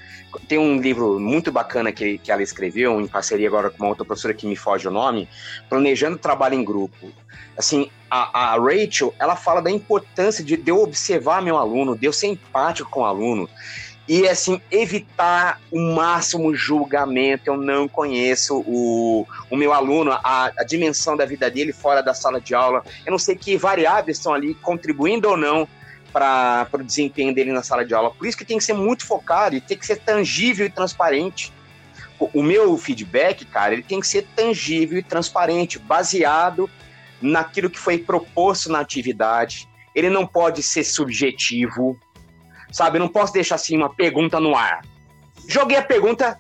tem 0.48 0.58
um 0.58 0.80
livro 0.80 1.20
muito 1.20 1.52
bacana 1.52 1.92
que, 1.92 2.18
que 2.18 2.32
ela 2.32 2.44
escreveu, 2.44 3.00
em 3.00 3.08
parceria 3.08 3.48
agora 3.48 3.70
com 3.70 3.78
uma 3.78 3.90
outra 3.90 4.04
professora 4.04 4.34
que 4.34 4.46
me 4.46 4.56
foge 4.56 4.88
o 4.88 4.92
nome, 4.92 5.30
Planejando 5.70 6.18
Trabalho 6.18 6.56
em 6.56 6.64
Grupo. 6.64 7.12
Assim, 7.58 7.90
a, 8.12 8.54
a 8.54 8.60
Rachel, 8.60 9.14
ela 9.20 9.36
fala 9.36 9.62
da 9.62 9.72
importância 9.72 10.44
de, 10.44 10.58
de 10.58 10.70
eu 10.70 10.82
observar 10.82 11.42
meu 11.42 11.58
aluno, 11.58 11.98
de 11.98 12.06
eu 12.06 12.14
ser 12.14 12.28
empático 12.28 12.90
com 12.90 13.02
o 13.02 13.06
aluno 13.06 13.50
e 14.08 14.28
assim 14.28 14.62
evitar 14.72 15.60
o 15.72 15.80
máximo 15.80 16.56
julgamento. 16.56 17.44
Eu 17.48 17.58
não 17.58 17.88
conheço 17.88 18.64
o, 18.66 19.28
o 19.50 19.58
meu 19.58 19.74
aluno, 19.74 20.12
a, 20.12 20.52
a 20.58 20.64
dimensão 20.64 21.18
da 21.18 21.26
vida 21.26 21.52
dele 21.52 21.74
fora 21.74 22.02
da 22.02 22.14
sala 22.14 22.40
de 22.40 22.56
aula. 22.56 22.84
Eu 23.06 23.12
não 23.12 23.20
sei 23.20 23.36
que 23.36 23.58
variáveis 23.58 24.18
estão 24.18 24.34
ali 24.34 24.54
contribuindo 24.56 25.30
ou 25.30 25.36
não 25.36 25.68
para 26.14 26.68
o 26.74 26.84
desempenho 26.84 27.34
dele 27.34 27.52
na 27.52 27.62
sala 27.62 27.86
de 27.86 27.94
aula. 27.94 28.12
Por 28.12 28.26
isso 28.26 28.38
que 28.38 28.46
tem 28.46 28.58
que 28.58 28.64
ser 28.64 28.74
muito 28.74 29.06
focado 29.06 29.56
e 29.56 29.62
tem 29.62 29.78
que 29.78 29.86
ser 29.86 29.98
tangível 29.98 30.66
e 30.66 30.70
transparente. 30.70 31.54
O, 32.20 32.40
o 32.40 32.44
meu 32.44 32.76
feedback, 32.78 33.46
cara, 33.46 33.74
ele 33.74 33.84
tem 33.84 34.00
que 34.00 34.08
ser 34.08 34.26
tangível 34.36 34.98
e 34.98 35.04
transparente, 35.04 35.78
baseado 35.78 36.70
naquilo 37.22 37.70
que 37.70 37.78
foi 37.78 37.98
proposto 37.98 38.72
na 38.72 38.80
atividade. 38.80 39.68
Ele 39.94 40.10
não 40.10 40.26
pode 40.26 40.64
ser 40.64 40.84
subjetivo, 40.84 41.98
sabe? 42.72 42.98
Eu 42.98 43.02
não 43.02 43.08
posso 43.08 43.34
deixar 43.34 43.56
assim 43.56 43.78
uma 43.78 43.94
pergunta 43.94 44.40
no 44.40 44.56
ar. 44.56 44.84
Joguei 45.48 45.78
a 45.78 45.84
pergunta. 45.84 46.40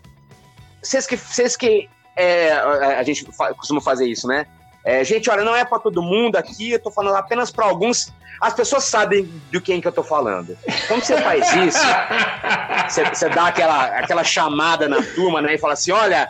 Vocês 0.82 1.08
que, 1.08 1.16
vocês 1.16 1.56
que 1.56 1.90
é, 2.16 2.52
a 2.52 3.04
gente 3.04 3.26
costuma 3.58 3.82
fazer 3.82 4.08
isso, 4.08 4.28
né? 4.28 4.46
É, 4.84 5.04
gente, 5.04 5.30
olha, 5.30 5.44
não 5.44 5.56
é 5.56 5.66
para 5.66 5.80
todo 5.80 6.02
mundo 6.02 6.38
aqui, 6.38 6.72
eu 6.72 6.80
tô 6.80 6.90
falando 6.90 7.16
apenas 7.16 7.52
para 7.52 7.66
alguns. 7.66 8.13
As 8.40 8.54
pessoas 8.54 8.86
sabem 8.86 9.24
do 9.52 9.60
quem 9.60 9.82
que 9.82 9.88
eu 9.88 9.92
tô 9.92 10.04
falando. 10.04 10.58
Quando 10.88 11.04
você 11.04 11.18
faz 11.18 11.54
isso, 11.56 11.80
você, 12.88 13.04
você, 13.04 13.30
dá 13.30 13.48
aquela, 13.48 13.86
aquela 14.00 14.24
chamada 14.24 14.88
na 14.88 15.02
turma, 15.02 15.42
né? 15.42 15.56
E 15.56 15.58
fala 15.58 15.74
assim: 15.74 15.92
olha, 15.92 16.30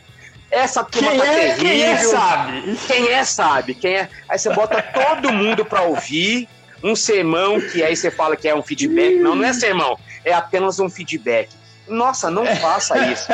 essa 0.49 0.83
turma 0.83 1.11
quem 1.11 1.19
tá 1.19 1.25
é, 1.27 1.35
terrível. 1.35 1.65
Quem 1.65 1.83
é 1.83 1.97
sabe? 1.97 2.77
Quem 2.87 3.09
é 3.09 3.23
sabe? 3.23 3.73
Quem 3.75 3.95
é? 3.95 4.09
Aí 4.27 4.39
você 4.39 4.49
bota 4.53 4.81
todo 4.81 5.31
mundo 5.31 5.65
para 5.65 5.83
ouvir 5.83 6.49
um 6.83 6.95
sermão 6.95 7.59
que 7.59 7.83
aí 7.83 7.95
você 7.95 8.11
fala 8.11 8.35
que 8.35 8.47
é 8.47 8.55
um 8.55 8.61
feedback. 8.61 9.15
Não, 9.15 9.35
não 9.35 9.45
é 9.45 9.53
sermão, 9.53 9.97
é 10.23 10.33
apenas 10.33 10.79
um 10.79 10.89
feedback. 10.89 11.49
Nossa, 11.87 12.29
não 12.29 12.45
faça 12.57 12.97
isso. 13.11 13.27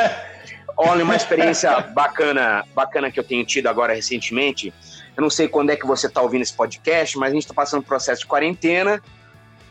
Olha, 0.76 1.04
uma 1.04 1.14
experiência 1.14 1.80
bacana, 1.80 2.64
bacana 2.74 3.10
que 3.10 3.18
eu 3.18 3.24
tenho 3.24 3.44
tido 3.44 3.68
agora 3.68 3.94
recentemente. 3.94 4.72
Eu 5.16 5.22
não 5.22 5.30
sei 5.30 5.46
quando 5.46 5.70
é 5.70 5.76
que 5.76 5.86
você 5.86 6.06
está 6.06 6.20
ouvindo 6.20 6.42
esse 6.42 6.52
podcast, 6.52 7.16
mas 7.16 7.30
a 7.30 7.34
gente 7.34 7.44
está 7.44 7.54
passando 7.54 7.80
um 7.80 7.84
processo 7.84 8.22
de 8.22 8.26
quarentena. 8.26 9.00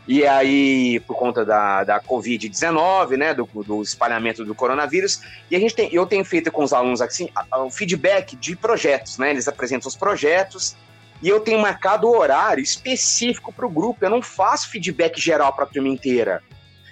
E 0.06 0.26
aí, 0.26 1.00
por 1.00 1.16
conta 1.16 1.44
da, 1.44 1.82
da 1.82 2.00
Covid-19, 2.00 3.16
né, 3.16 3.32
do, 3.32 3.48
do, 3.66 3.82
espalhamento 3.82 4.44
do 4.44 4.54
coronavírus, 4.54 5.22
e 5.50 5.56
a 5.56 5.58
gente 5.58 5.74
tem, 5.74 5.88
eu 5.94 6.04
tenho 6.04 6.24
feito 6.24 6.52
com 6.52 6.62
os 6.62 6.74
alunos 6.74 7.00
assim, 7.00 7.30
o 7.56 7.70
feedback 7.70 8.36
de 8.36 8.54
projetos, 8.54 9.16
né? 9.16 9.30
Eles 9.30 9.48
apresentam 9.48 9.88
os 9.88 9.96
projetos 9.96 10.76
e 11.24 11.28
eu 11.30 11.40
tenho 11.40 11.58
marcado 11.58 12.06
horário 12.06 12.62
específico 12.62 13.50
para 13.50 13.64
o 13.64 13.70
grupo. 13.70 14.04
Eu 14.04 14.10
não 14.10 14.20
faço 14.20 14.68
feedback 14.68 15.18
geral 15.18 15.54
para 15.54 15.64
a 15.64 15.66
turma 15.66 15.88
inteira. 15.88 16.42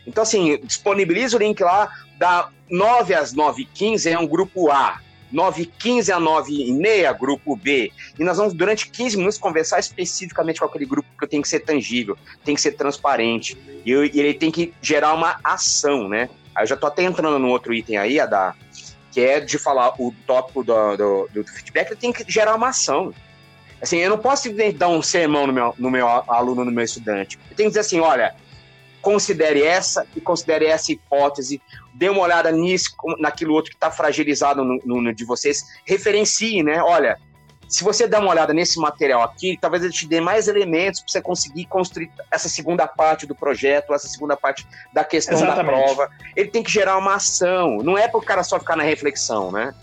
Então, 0.07 0.23
assim, 0.23 0.59
disponibilizo 0.64 1.37
o 1.37 1.38
link 1.38 1.62
lá, 1.62 1.92
da 2.16 2.49
9 2.71 3.12
às 3.12 3.35
9h15 3.35 4.11
é 4.11 4.18
um 4.18 4.27
grupo 4.27 4.71
A, 4.71 5.03
9h15 5.31 6.16
a 6.16 6.18
9h30, 6.18 7.18
grupo 7.18 7.55
B. 7.55 7.92
E 8.18 8.25
nós 8.25 8.38
vamos, 8.38 8.55
durante 8.55 8.88
15 8.88 9.18
minutos, 9.18 9.37
conversar 9.37 9.79
especificamente 9.79 10.61
com 10.61 10.64
aquele 10.64 10.87
grupo, 10.87 11.07
que 11.21 11.27
tem 11.27 11.42
que 11.42 11.49
ser 11.49 11.61
tangível, 11.61 12.16
tem 12.42 12.55
que 12.55 12.61
ser 12.62 12.73
transparente. 12.73 13.55
E, 13.85 13.90
eu, 13.90 14.03
e 14.03 14.18
ele 14.18 14.33
tem 14.33 14.51
que 14.51 14.73
gerar 14.81 15.12
uma 15.12 15.38
ação, 15.45 16.09
né? 16.09 16.31
Aí 16.55 16.62
eu 16.62 16.68
já 16.68 16.75
estou 16.75 16.88
até 16.88 17.03
entrando 17.03 17.38
no 17.38 17.49
outro 17.49 17.75
item 17.75 17.99
aí, 17.99 18.18
a 18.18 18.25
da, 18.25 18.55
que 19.11 19.21
é 19.21 19.40
de 19.40 19.59
falar 19.59 19.92
o 19.99 20.11
tópico 20.27 20.64
do, 20.64 20.97
do, 20.97 21.29
do 21.35 21.45
feedback, 21.45 21.90
ele 21.90 22.01
tem 22.01 22.12
que 22.14 22.25
gerar 22.27 22.55
uma 22.55 22.71
ação. 22.71 23.12
Assim, 23.83 23.99
eu 23.99 24.11
não 24.11 24.18
posso 24.18 24.45
simplesmente 24.45 24.79
dar 24.79 24.88
um 24.88 25.03
sermão 25.03 25.47
no 25.47 25.53
meu, 25.53 25.75
no 25.77 25.90
meu 25.90 26.07
aluno, 26.07 26.64
no 26.64 26.71
meu 26.71 26.85
estudante. 26.85 27.37
Eu 27.51 27.57
tenho 27.57 27.68
que 27.68 27.77
dizer 27.77 27.81
assim, 27.81 27.99
olha, 27.99 28.33
considere 29.03 29.62
essa 29.62 30.07
e 30.14 30.21
considere 30.21 30.66
essa 30.66 30.92
hipótese, 30.92 31.61
dê 31.92 32.09
uma 32.09 32.23
olhada 32.23 32.53
nisso, 32.53 32.95
naquilo 33.18 33.53
outro 33.53 33.71
que 33.71 33.77
está 33.77 33.90
fragilizado 33.90 34.64
no, 34.64 34.79
no, 34.85 35.12
de 35.12 35.25
vocês, 35.25 35.64
referencie, 35.85 36.62
né? 36.62 36.81
Olha, 36.81 37.18
se 37.68 37.83
você 37.83 38.07
der 38.07 38.21
uma 38.21 38.31
olhada 38.31 38.55
nesse 38.55 38.79
material 38.79 39.23
aqui, 39.23 39.59
talvez 39.61 39.83
ele 39.83 39.92
te 39.92 40.07
dê 40.07 40.21
mais 40.21 40.47
elementos 40.47 41.01
para 41.01 41.11
você 41.11 41.21
conseguir 41.21 41.64
construir 41.64 42.11
essa 42.31 42.49
segunda 42.49 42.87
parte 42.87 43.27
do 43.27 43.35
projeto, 43.35 43.92
essa 43.92 44.07
segunda 44.07 44.37
parte 44.37 44.64
da 44.92 45.03
questão 45.03 45.35
Exatamente. 45.35 45.66
da 45.66 45.85
prova. 45.85 46.11
Ele 46.37 46.51
tem 46.51 46.62
que 46.62 46.71
gerar 46.71 46.99
uma 46.99 47.14
ação, 47.14 47.79
não 47.79 47.99
é 47.99 48.07
para 48.07 48.18
o 48.18 48.23
cara 48.23 48.45
só 48.45 48.61
ficar 48.61 48.77
na 48.77 48.85
reflexão, 48.85 49.51
né? 49.51 49.75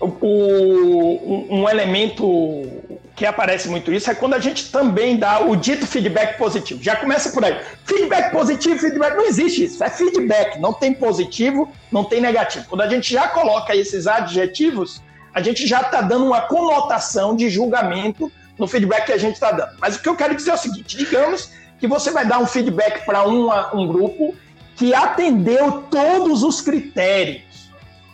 O, 0.00 1.46
um 1.50 1.68
elemento 1.68 2.66
que 3.14 3.24
aparece 3.24 3.68
muito 3.68 3.90
isso 3.90 4.10
é 4.10 4.14
quando 4.14 4.34
a 4.34 4.38
gente 4.38 4.70
também 4.70 5.16
dá 5.16 5.40
o 5.40 5.56
dito 5.56 5.86
feedback 5.86 6.36
positivo. 6.36 6.82
Já 6.82 6.96
começa 6.96 7.30
por 7.30 7.44
aí. 7.44 7.58
Feedback 7.84 8.30
positivo, 8.30 8.78
feedback, 8.78 9.16
não 9.16 9.24
existe 9.24 9.64
isso. 9.64 9.82
É 9.82 9.88
feedback, 9.88 10.60
não 10.60 10.74
tem 10.74 10.92
positivo, 10.92 11.72
não 11.90 12.04
tem 12.04 12.20
negativo. 12.20 12.66
Quando 12.68 12.82
a 12.82 12.88
gente 12.88 13.10
já 13.10 13.26
coloca 13.28 13.74
esses 13.74 14.06
adjetivos, 14.06 15.02
a 15.32 15.40
gente 15.40 15.66
já 15.66 15.80
está 15.80 16.02
dando 16.02 16.26
uma 16.26 16.42
conotação 16.42 17.34
de 17.34 17.48
julgamento 17.48 18.30
no 18.58 18.66
feedback 18.66 19.06
que 19.06 19.12
a 19.12 19.18
gente 19.18 19.34
está 19.34 19.50
dando. 19.50 19.76
Mas 19.80 19.96
o 19.96 20.02
que 20.02 20.08
eu 20.08 20.16
quero 20.16 20.34
dizer 20.34 20.50
é 20.50 20.54
o 20.54 20.58
seguinte: 20.58 20.96
digamos 20.96 21.50
que 21.80 21.86
você 21.86 22.10
vai 22.10 22.26
dar 22.26 22.38
um 22.38 22.46
feedback 22.46 23.04
para 23.06 23.26
um 23.26 23.86
grupo 23.86 24.34
que 24.76 24.94
atendeu 24.94 25.84
todos 25.90 26.42
os 26.42 26.60
critérios 26.60 27.65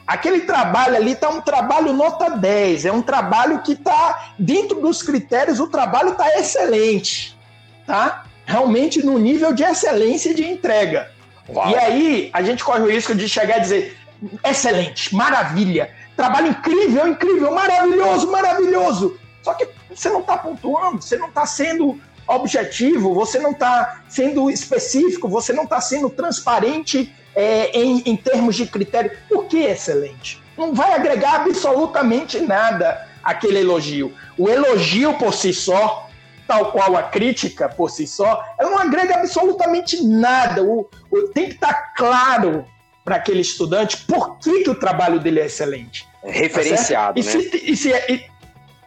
Aquele 0.07 0.41
trabalho 0.41 0.97
ali 0.97 1.13
está 1.13 1.29
um 1.29 1.41
trabalho 1.41 1.93
nota 1.93 2.31
10, 2.31 2.87
é 2.87 2.93
um 2.93 3.03
trabalho 3.03 3.63
que 3.63 3.73
está 3.73 4.33
dentro 4.39 4.81
dos 4.81 5.03
critérios, 5.03 5.61
o 5.61 5.69
trabalho 5.69 6.11
está 6.11 6.29
excelente, 6.39 7.39
tá? 7.87 8.25
Realmente 8.45 9.05
no 9.05 9.19
nível 9.19 9.53
de 9.53 9.63
excelência 9.63 10.35
de 10.35 10.45
entrega. 10.45 11.11
Uau. 11.49 11.71
E 11.71 11.77
aí 11.77 12.31
a 12.33 12.43
gente 12.43 12.65
corre 12.65 12.81
o 12.81 12.91
risco 12.91 13.15
de 13.15 13.29
chegar 13.29 13.59
e 13.59 13.61
dizer 13.61 13.97
excelente, 14.45 15.15
maravilha, 15.15 15.91
trabalho 16.17 16.49
incrível, 16.49 17.07
incrível, 17.07 17.53
maravilhoso, 17.53 18.31
maravilhoso. 18.31 19.19
Só 19.43 19.55
que 19.55 19.69
você 19.95 20.09
não 20.09 20.21
está 20.21 20.37
pontuando, 20.37 21.03
você 21.03 21.17
não 21.17 21.29
está 21.29 21.47
sendo 21.47 22.01
objetivo, 22.27 23.15
você 23.15 23.39
não 23.39 23.53
está 23.53 24.03
sendo 24.09 24.51
específico, 24.51 25.29
você 25.29 25.53
não 25.53 25.65
está 25.65 25.81
sendo 25.81 26.09
transparente 26.11 27.13
é, 27.35 27.71
em, 27.79 28.03
em 28.07 28.17
termos 28.17 28.57
de 28.57 28.67
critério. 28.67 29.13
Por 29.29 29.47
que 29.47 29.59
excelente? 29.59 30.43
Não 30.57 30.75
vai 30.75 30.93
agregar 30.93 31.43
absolutamente 31.43 32.41
nada 32.41 33.07
aquele 33.23 33.61
elogio. 33.61 34.13
O 34.37 34.49
elogio 34.49 35.15
por 35.15 35.33
si 35.33 35.53
só, 35.53 36.09
tal 36.47 36.73
qual 36.73 36.97
a 36.97 37.05
crítica 37.05 37.69
por 37.69 37.91
si 37.91 38.07
só, 38.07 38.45
ela 38.59 38.71
não 38.71 38.79
agrega 38.79 39.17
absolutamente 39.17 40.03
nada. 40.05 40.63
O, 40.63 40.89
o 41.11 41.23
tem 41.29 41.47
que 41.47 41.55
estar 41.55 41.95
claro 41.95 42.67
para 43.05 43.17
aquele 43.17 43.41
estudante 43.41 43.99
por 44.07 44.39
que, 44.39 44.63
que 44.63 44.71
o 44.71 44.75
trabalho 44.75 45.19
dele 45.19 45.41
é 45.41 45.47
excelente. 45.47 46.07
É 46.23 46.31
referenciado, 46.31 47.21
tá 47.21 47.27
né? 47.27 47.37
E 47.39 47.43
se, 47.43 47.71
e 47.73 47.77
se, 47.77 47.91
e, 47.91 48.27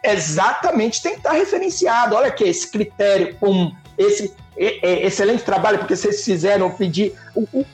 exatamente, 0.02 1.02
tem 1.02 1.12
que 1.12 1.18
estar 1.18 1.32
referenciado. 1.32 2.14
Olha 2.14 2.28
aqui, 2.28 2.44
esse 2.44 2.70
critério, 2.70 3.36
um, 3.42 3.74
esse 3.98 4.34
excelente 4.56 5.42
trabalho, 5.42 5.78
porque 5.78 5.94
vocês 5.94 6.24
fizeram 6.24 6.70
pedir, 6.70 7.14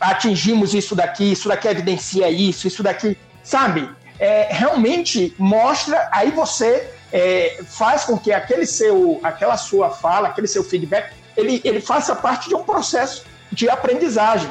atingimos 0.01 0.75
isso 0.75 0.95
daqui, 0.95 1.33
isso 1.33 1.49
daqui 1.49 1.69
evidencia 1.69 2.29
isso, 2.29 2.67
isso 2.67 2.83
daqui, 2.83 3.17
sabe? 3.43 3.89
É, 4.19 4.49
realmente 4.51 5.35
mostra, 5.39 6.09
aí 6.13 6.31
você 6.31 6.89
é, 7.13 7.59
faz 7.67 8.05
com 8.05 8.19
que 8.19 8.33
aquele 8.33 8.67
seu, 8.67 9.21
aquela 9.23 9.57
sua 9.57 9.91
fala, 9.91 10.29
aquele 10.29 10.49
seu 10.49 10.65
feedback, 10.65 11.13
ele, 11.37 11.61
ele 11.65 11.81
faça 11.81 12.15
parte 12.17 12.49
de 12.49 12.55
um 12.55 12.65
processo 12.65 13.25
de 13.51 13.69
aprendizagem. 13.69 14.51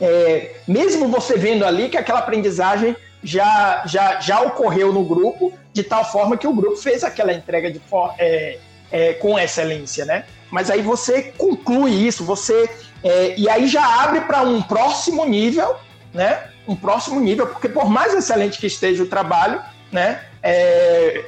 É, 0.00 0.56
mesmo 0.66 1.08
você 1.08 1.36
vendo 1.36 1.64
ali 1.64 1.88
que 1.88 1.96
aquela 1.96 2.18
aprendizagem 2.20 2.96
já, 3.22 3.82
já, 3.86 4.20
já 4.20 4.40
ocorreu 4.40 4.92
no 4.92 5.04
grupo, 5.04 5.52
de 5.72 5.82
tal 5.82 6.04
forma 6.04 6.36
que 6.36 6.46
o 6.46 6.52
grupo 6.52 6.76
fez 6.76 7.02
aquela 7.02 7.32
entrega 7.32 7.70
de, 7.70 7.80
é, 8.18 8.58
é, 8.92 9.12
com 9.14 9.38
excelência, 9.38 10.04
né? 10.04 10.24
Mas 10.54 10.70
aí 10.70 10.82
você 10.82 11.32
conclui 11.36 11.90
isso, 11.90 12.24
você 12.24 12.70
é, 13.02 13.36
e 13.36 13.48
aí 13.48 13.66
já 13.66 14.04
abre 14.04 14.20
para 14.20 14.42
um 14.42 14.62
próximo 14.62 15.26
nível, 15.26 15.74
né? 16.12 16.48
Um 16.68 16.76
próximo 16.76 17.18
nível, 17.18 17.48
porque 17.48 17.68
por 17.68 17.90
mais 17.90 18.14
excelente 18.14 18.60
que 18.60 18.68
esteja 18.68 19.02
o 19.02 19.06
trabalho, 19.06 19.60
né? 19.90 20.22
É, 20.40 21.24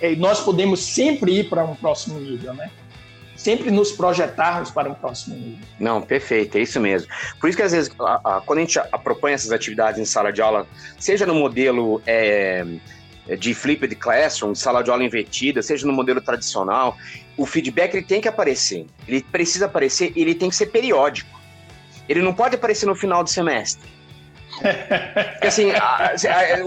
é 0.00 0.16
nós 0.16 0.40
podemos 0.40 0.82
sempre 0.82 1.38
ir 1.38 1.48
para 1.48 1.64
um 1.64 1.76
próximo 1.76 2.18
nível, 2.18 2.52
né? 2.52 2.68
Sempre 3.36 3.70
nos 3.70 3.92
projetarmos 3.92 4.72
para 4.72 4.90
um 4.90 4.94
próximo 4.94 5.36
nível. 5.36 5.64
Não, 5.78 6.02
perfeito, 6.02 6.58
é 6.58 6.62
isso 6.62 6.80
mesmo. 6.80 7.08
Por 7.40 7.48
isso 7.48 7.56
que 7.56 7.62
às 7.62 7.70
vezes, 7.70 7.92
a, 8.00 8.38
a, 8.38 8.40
quando 8.40 8.58
a 8.58 8.62
gente 8.62 8.80
propõe 9.04 9.34
essas 9.34 9.52
atividades 9.52 10.00
em 10.00 10.04
sala 10.04 10.32
de 10.32 10.42
aula, 10.42 10.66
seja 10.98 11.24
no 11.24 11.34
modelo 11.36 12.02
é, 12.04 12.66
de 13.38 13.54
flipped 13.54 13.94
classroom, 13.94 14.52
sala 14.52 14.82
de 14.82 14.90
aula 14.90 15.04
invertida, 15.04 15.62
seja 15.62 15.86
no 15.86 15.92
modelo 15.92 16.20
tradicional, 16.20 16.96
o 17.36 17.46
feedback 17.46 17.94
ele 17.94 18.04
tem 18.04 18.20
que 18.20 18.28
aparecer. 18.28 18.86
Ele 19.06 19.22
precisa 19.22 19.66
aparecer 19.66 20.12
e 20.14 20.22
ele 20.22 20.34
tem 20.34 20.48
que 20.48 20.56
ser 20.56 20.66
periódico. 20.66 21.40
Ele 22.08 22.22
não 22.22 22.34
pode 22.34 22.54
aparecer 22.54 22.86
no 22.86 22.94
final 22.94 23.24
do 23.24 23.30
semestre. 23.30 23.88
Porque 25.32 25.46
assim, 25.46 25.72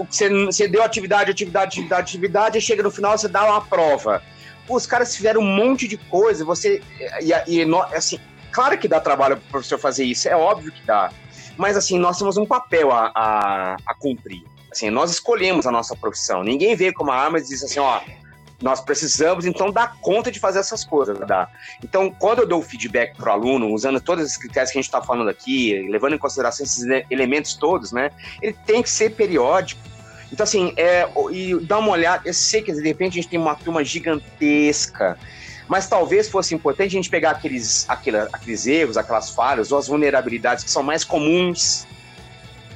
você, 0.06 0.68
deu 0.68 0.82
atividade, 0.82 1.30
atividade, 1.30 1.68
atividade, 1.68 2.02
atividade, 2.02 2.58
e 2.58 2.60
chega 2.60 2.82
no 2.82 2.90
final 2.90 3.16
você 3.16 3.28
dá 3.28 3.44
uma 3.46 3.60
prova. 3.62 4.22
Pô, 4.66 4.76
os 4.76 4.86
caras 4.86 5.16
fizeram 5.16 5.40
um 5.40 5.46
monte 5.46 5.88
de 5.88 5.96
coisa, 5.96 6.44
você. 6.44 6.82
E, 7.22 7.32
e 7.46 7.74
assim, 7.94 8.20
claro 8.52 8.76
que 8.76 8.86
dá 8.86 9.00
trabalho 9.00 9.36
para 9.38 9.46
o 9.46 9.50
professor 9.50 9.78
fazer 9.78 10.04
isso, 10.04 10.28
é 10.28 10.36
óbvio 10.36 10.70
que 10.70 10.84
dá. 10.84 11.10
Mas 11.56 11.76
assim, 11.76 11.98
nós 11.98 12.18
temos 12.18 12.36
um 12.36 12.44
papel 12.44 12.92
a, 12.92 13.10
a, 13.14 13.76
a 13.86 13.94
cumprir. 13.94 14.42
Assim, 14.70 14.90
nós 14.90 15.10
escolhemos 15.10 15.66
a 15.66 15.72
nossa 15.72 15.96
profissão. 15.96 16.44
Ninguém 16.44 16.76
veio 16.76 16.92
com 16.92 17.04
uma 17.04 17.14
arma 17.14 17.38
e 17.38 17.42
diz 17.42 17.64
assim, 17.64 17.80
ó, 17.80 18.00
nós 18.60 18.80
precisamos 18.80 19.46
então 19.46 19.70
dar 19.70 19.96
conta 20.00 20.30
de 20.30 20.40
fazer 20.40 20.58
essas 20.58 20.84
coisas. 20.84 21.18
Tá? 21.18 21.48
Então, 21.82 22.10
quando 22.10 22.40
eu 22.40 22.46
dou 22.46 22.62
feedback 22.62 23.16
para 23.16 23.30
o 23.30 23.32
aluno, 23.32 23.72
usando 23.72 24.00
todos 24.00 24.24
esses 24.24 24.36
critérios 24.36 24.72
que 24.72 24.78
a 24.78 24.80
gente 24.80 24.88
está 24.88 25.00
falando 25.00 25.28
aqui, 25.28 25.86
levando 25.88 26.14
em 26.14 26.18
consideração 26.18 26.64
esses 26.64 26.84
elementos 27.10 27.54
todos, 27.54 27.92
né, 27.92 28.10
ele 28.42 28.56
tem 28.66 28.82
que 28.82 28.90
ser 28.90 29.10
periódico. 29.10 29.80
Então, 30.32 30.44
assim, 30.44 30.72
é, 30.76 31.08
e 31.30 31.54
dá 31.62 31.78
uma 31.78 31.90
olhada, 31.90 32.22
eu 32.26 32.34
sei 32.34 32.60
que 32.60 32.72
de 32.72 32.82
repente 32.82 33.12
a 33.12 33.22
gente 33.22 33.28
tem 33.28 33.40
uma 33.40 33.54
turma 33.54 33.82
gigantesca, 33.82 35.18
mas 35.66 35.88
talvez 35.88 36.28
fosse 36.28 36.54
importante 36.54 36.88
a 36.88 36.98
gente 36.98 37.08
pegar 37.08 37.30
aqueles, 37.30 37.88
aqueles 37.88 38.66
erros, 38.66 38.96
aquelas 38.96 39.30
falhas, 39.30 39.70
ou 39.70 39.78
as 39.78 39.86
vulnerabilidades 39.86 40.64
que 40.64 40.70
são 40.70 40.82
mais 40.82 41.04
comuns 41.04 41.86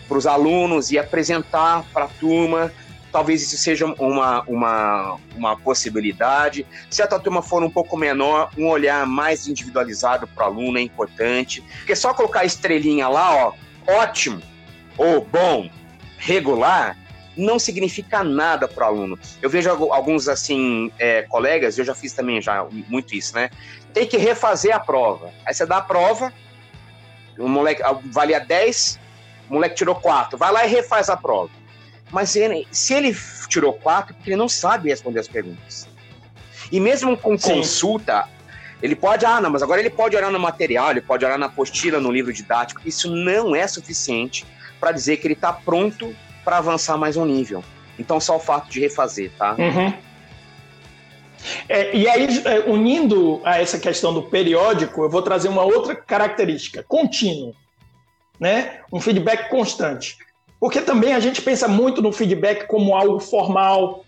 para 0.08 0.18
os 0.18 0.26
alunos 0.26 0.90
e 0.90 0.98
apresentar 0.98 1.84
para 1.92 2.04
a 2.04 2.08
turma. 2.08 2.70
Talvez 3.12 3.42
isso 3.42 3.58
seja 3.58 3.84
uma, 3.84 4.42
uma, 4.48 5.18
uma 5.36 5.56
possibilidade. 5.56 6.66
Se 6.88 7.02
a 7.02 7.06
tua 7.06 7.20
turma 7.20 7.42
for 7.42 7.62
um 7.62 7.70
pouco 7.70 7.94
menor, 7.96 8.50
um 8.56 8.66
olhar 8.68 9.06
mais 9.06 9.46
individualizado 9.46 10.26
para 10.26 10.44
o 10.44 10.46
aluno 10.46 10.78
é 10.78 10.80
importante. 10.80 11.62
Porque 11.78 11.94
só 11.94 12.14
colocar 12.14 12.40
a 12.40 12.44
estrelinha 12.46 13.08
lá, 13.08 13.36
ó, 13.36 13.52
ótimo, 13.86 14.40
ou 14.96 15.24
bom, 15.24 15.68
regular, 16.16 16.96
não 17.36 17.58
significa 17.58 18.24
nada 18.24 18.66
para 18.66 18.84
o 18.84 18.88
aluno. 18.88 19.18
Eu 19.40 19.50
vejo 19.50 19.68
alguns 19.70 20.28
assim 20.28 20.90
é, 20.98 21.22
colegas, 21.22 21.78
eu 21.78 21.84
já 21.84 21.94
fiz 21.94 22.12
também 22.12 22.40
já 22.40 22.66
muito 22.88 23.14
isso, 23.14 23.34
né? 23.34 23.50
Tem 23.92 24.06
que 24.06 24.16
refazer 24.16 24.74
a 24.74 24.80
prova. 24.80 25.30
Aí 25.44 25.52
você 25.52 25.66
dá 25.66 25.78
a 25.78 25.82
prova, 25.82 26.32
o 27.38 27.48
moleque 27.48 27.82
valia 28.06 28.40
10, 28.40 28.98
o 29.50 29.54
moleque 29.54 29.74
tirou 29.74 29.94
quatro, 29.94 30.38
vai 30.38 30.52
lá 30.52 30.64
e 30.64 30.68
refaz 30.68 31.08
a 31.08 31.16
prova. 31.16 31.61
Mas 32.12 32.36
ele, 32.36 32.68
se 32.70 32.94
ele 32.94 33.16
tirou 33.48 33.72
quatro, 33.72 34.14
porque 34.14 34.30
ele 34.30 34.36
não 34.36 34.48
sabe 34.48 34.90
responder 34.90 35.18
as 35.18 35.28
perguntas. 35.28 35.88
E 36.70 36.78
mesmo 36.78 37.16
com 37.16 37.36
Sim. 37.36 37.54
consulta, 37.54 38.28
ele 38.82 38.94
pode, 38.94 39.24
ah, 39.24 39.40
não, 39.40 39.50
mas 39.50 39.62
agora 39.62 39.80
ele 39.80 39.90
pode 39.90 40.16
olhar 40.16 40.30
no 40.30 40.38
material, 40.38 40.90
ele 40.90 41.00
pode 41.00 41.24
olhar 41.24 41.38
na 41.38 41.46
apostila, 41.46 41.98
no 41.98 42.12
livro 42.12 42.32
didático. 42.32 42.82
Isso 42.84 43.10
não 43.10 43.56
é 43.56 43.66
suficiente 43.66 44.46
para 44.78 44.92
dizer 44.92 45.16
que 45.16 45.26
ele 45.26 45.34
está 45.34 45.52
pronto 45.52 46.14
para 46.44 46.58
avançar 46.58 46.96
mais 46.96 47.16
um 47.16 47.24
nível. 47.24 47.64
Então, 47.98 48.20
só 48.20 48.36
o 48.36 48.40
fato 48.40 48.70
de 48.70 48.80
refazer, 48.80 49.30
tá? 49.38 49.54
Uhum. 49.58 49.92
É, 51.68 51.96
e 51.96 52.08
aí, 52.08 52.42
é, 52.44 52.60
unindo 52.70 53.40
a 53.44 53.60
essa 53.60 53.78
questão 53.78 54.14
do 54.14 54.22
periódico, 54.22 55.02
eu 55.02 55.10
vou 55.10 55.22
trazer 55.22 55.48
uma 55.48 55.62
outra 55.62 55.94
característica: 55.94 56.84
contínuo 56.86 57.54
né? 58.42 58.80
Um 58.92 59.00
feedback 59.00 59.48
constante. 59.48 60.18
Porque 60.62 60.80
também 60.80 61.12
a 61.12 61.18
gente 61.18 61.42
pensa 61.42 61.66
muito 61.66 62.00
no 62.00 62.12
feedback 62.12 62.68
como 62.68 62.94
algo 62.94 63.18
formal. 63.18 64.04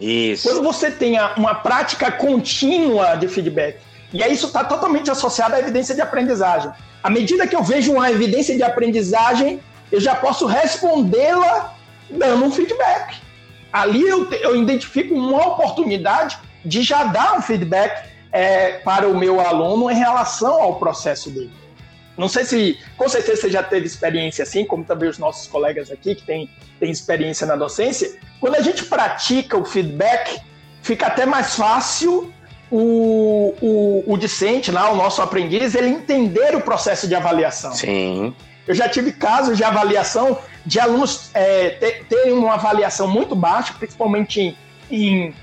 Isso. 0.00 0.48
Quando 0.48 0.62
você 0.62 0.90
tem 0.90 1.18
uma 1.36 1.54
prática 1.56 2.10
contínua 2.10 3.16
de 3.16 3.28
feedback, 3.28 3.76
e 4.10 4.22
aí 4.22 4.32
isso 4.32 4.46
está 4.46 4.64
totalmente 4.64 5.10
associado 5.10 5.56
à 5.56 5.58
evidência 5.58 5.94
de 5.94 6.00
aprendizagem. 6.00 6.72
À 7.02 7.10
medida 7.10 7.46
que 7.46 7.54
eu 7.54 7.62
vejo 7.62 7.92
uma 7.92 8.10
evidência 8.10 8.56
de 8.56 8.62
aprendizagem, 8.62 9.60
eu 9.92 10.00
já 10.00 10.14
posso 10.14 10.46
respondê-la 10.46 11.74
dando 12.08 12.46
um 12.46 12.50
feedback. 12.50 13.18
Ali 13.70 14.00
eu, 14.00 14.26
eu 14.32 14.56
identifico 14.56 15.14
uma 15.14 15.48
oportunidade 15.48 16.38
de 16.64 16.80
já 16.80 17.04
dar 17.04 17.36
um 17.36 17.42
feedback 17.42 18.08
é, 18.32 18.78
para 18.78 19.06
o 19.06 19.14
meu 19.14 19.38
aluno 19.38 19.90
em 19.90 19.94
relação 19.94 20.62
ao 20.62 20.76
processo 20.76 21.28
dele. 21.28 21.59
Não 22.20 22.28
sei 22.28 22.44
se, 22.44 22.78
com 22.96 23.08
certeza 23.08 23.42
você 23.42 23.50
já 23.50 23.62
teve 23.62 23.86
experiência 23.86 24.42
assim, 24.42 24.64
como 24.64 24.84
também 24.84 25.08
os 25.08 25.18
nossos 25.18 25.46
colegas 25.46 25.90
aqui 25.90 26.14
que 26.14 26.22
têm, 26.22 26.50
têm 26.78 26.90
experiência 26.90 27.46
na 27.46 27.56
docência. 27.56 28.12
Quando 28.38 28.56
a 28.56 28.60
gente 28.60 28.84
pratica 28.84 29.56
o 29.56 29.64
feedback, 29.64 30.38
fica 30.82 31.06
até 31.06 31.24
mais 31.24 31.56
fácil 31.56 32.32
o, 32.70 33.54
o, 33.60 34.04
o 34.06 34.16
discente 34.18 34.70
lá, 34.70 34.90
o 34.92 34.96
nosso 34.96 35.22
aprendiz, 35.22 35.74
ele 35.74 35.88
entender 35.88 36.54
o 36.54 36.60
processo 36.60 37.08
de 37.08 37.14
avaliação. 37.14 37.72
Sim. 37.72 38.34
Eu 38.68 38.74
já 38.74 38.88
tive 38.88 39.12
casos 39.12 39.56
de 39.56 39.64
avaliação 39.64 40.38
de 40.64 40.78
alunos 40.78 41.30
é, 41.32 41.70
terem 42.08 42.32
uma 42.32 42.54
avaliação 42.54 43.08
muito 43.08 43.34
baixa, 43.34 43.74
principalmente 43.78 44.40
em, 44.40 44.56
em 44.90 45.34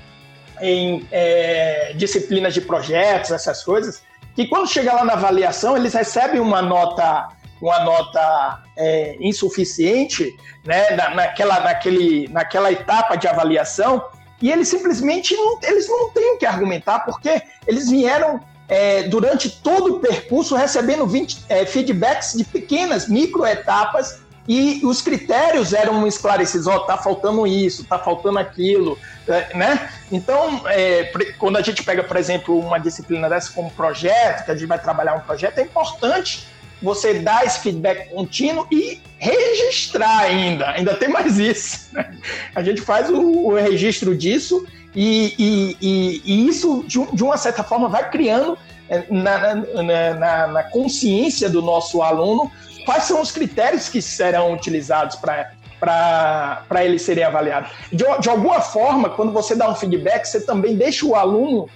em 0.60 1.06
é, 1.10 1.92
disciplinas 1.94 2.54
de 2.54 2.60
projetos, 2.60 3.30
essas 3.30 3.62
coisas, 3.62 4.02
que 4.38 4.46
quando 4.46 4.68
chega 4.68 4.94
lá 4.94 5.04
na 5.04 5.14
avaliação, 5.14 5.76
eles 5.76 5.94
recebem 5.94 6.40
uma 6.40 6.62
nota 6.62 7.30
uma 7.60 7.80
nota 7.80 8.62
é, 8.76 9.16
insuficiente 9.18 10.32
né, 10.64 10.90
na, 10.90 11.10
naquela, 11.12 11.58
naquele, 11.58 12.28
naquela 12.28 12.70
etapa 12.70 13.16
de 13.16 13.26
avaliação 13.26 14.00
e 14.40 14.52
eles 14.52 14.68
simplesmente 14.68 15.34
não, 15.34 15.58
eles 15.64 15.88
não 15.88 16.10
têm 16.10 16.38
que 16.38 16.46
argumentar 16.46 17.00
porque 17.00 17.42
eles 17.66 17.90
vieram 17.90 18.38
é, 18.68 19.02
durante 19.08 19.50
todo 19.50 19.96
o 19.96 19.98
percurso 19.98 20.54
recebendo 20.54 21.04
20, 21.04 21.46
é, 21.48 21.66
feedbacks 21.66 22.34
de 22.34 22.44
pequenas 22.44 23.08
microetapas 23.08 24.20
e 24.48 24.80
os 24.82 25.02
critérios 25.02 25.74
eram 25.74 26.06
esclarecidos, 26.06 26.66
ó, 26.66 26.76
oh, 26.76 26.80
tá 26.80 26.96
faltando 26.96 27.46
isso, 27.46 27.84
tá 27.84 27.98
faltando 27.98 28.38
aquilo, 28.38 28.98
é, 29.28 29.54
né? 29.54 29.90
Então, 30.10 30.62
é, 30.66 31.12
quando 31.38 31.58
a 31.58 31.62
gente 31.62 31.82
pega, 31.82 32.02
por 32.02 32.16
exemplo, 32.16 32.58
uma 32.58 32.78
disciplina 32.78 33.28
dessa 33.28 33.52
como 33.52 33.70
projeto, 33.70 34.46
que 34.46 34.50
a 34.50 34.54
gente 34.54 34.66
vai 34.66 34.78
trabalhar 34.78 35.14
um 35.14 35.20
projeto, 35.20 35.58
é 35.58 35.62
importante 35.62 36.48
você 36.80 37.14
dar 37.14 37.44
esse 37.44 37.60
feedback 37.60 38.08
contínuo 38.08 38.66
e 38.70 39.02
registrar 39.18 40.20
ainda. 40.20 40.70
Ainda 40.70 40.94
tem 40.94 41.08
mais 41.08 41.38
isso. 41.38 41.88
Né? 41.92 42.16
A 42.54 42.62
gente 42.62 42.80
faz 42.80 43.10
o, 43.10 43.20
o 43.20 43.54
registro 43.54 44.16
disso 44.16 44.66
e, 44.94 45.34
e, 45.38 45.76
e, 45.80 46.22
e 46.24 46.48
isso, 46.48 46.84
de, 46.86 47.04
de, 47.12 47.22
uma 47.22 47.36
certa 47.36 47.62
forma, 47.62 47.88
vai 47.88 48.08
criando 48.10 48.56
é, 48.88 49.04
na, 49.10 49.54
na, 49.56 50.14
na, 50.14 50.46
na, 50.46 50.62
consciência 50.62 51.50
do 51.50 51.60
nosso 51.60 52.00
aluno 52.00 52.50
quais 52.88 53.04
são 53.04 53.20
os 53.20 53.30
critérios 53.30 53.88
que 53.88 54.00
serão 54.00 54.54
utilizados 54.54 55.16
para 55.16 56.84
eles 56.84 57.02
serem 57.02 57.24
avaliados. 57.24 57.70
De, 57.92 58.04
de 58.20 58.28
alguma 58.30 58.60
forma, 58.60 59.10
quando 59.10 59.30
você 59.30 59.54
dá 59.54 59.68
um 59.68 59.74
feedback, 59.74 60.24
você 60.24 60.40
também 60.40 60.74
deixa 60.74 61.04
o 61.04 61.14
aluno 61.14 61.68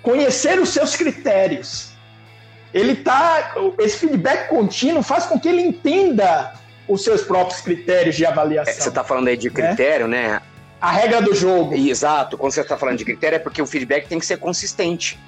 conhecer 0.00 0.60
os 0.60 0.68
seus 0.68 0.94
critérios 0.94 1.98
ele 2.72 2.96
tá. 2.96 3.54
Esse 3.78 3.98
feedback 3.98 4.48
contínuo 4.48 5.02
faz 5.02 5.26
com 5.26 5.38
que 5.38 5.48
ele 5.48 5.62
entenda 5.62 6.52
os 6.86 7.02
seus 7.02 7.22
próprios 7.22 7.60
critérios 7.60 8.16
de 8.16 8.24
avaliação. 8.24 8.72
É, 8.72 8.76
você 8.76 8.88
está 8.88 9.04
falando 9.04 9.28
aí 9.28 9.36
de 9.36 9.50
critério, 9.50 10.06
né? 10.06 10.28
né? 10.28 10.42
A 10.80 10.92
regra 10.92 11.20
do 11.20 11.34
jogo. 11.34 11.74
Exato. 11.74 12.36
Quando 12.36 12.52
você 12.52 12.60
está 12.60 12.76
falando 12.76 12.98
de 12.98 13.04
critério, 13.04 13.36
é 13.36 13.38
porque 13.38 13.60
o 13.60 13.66
feedback 13.66 14.06
tem 14.06 14.18
que 14.18 14.26
ser 14.26 14.38
consistente. 14.38 15.18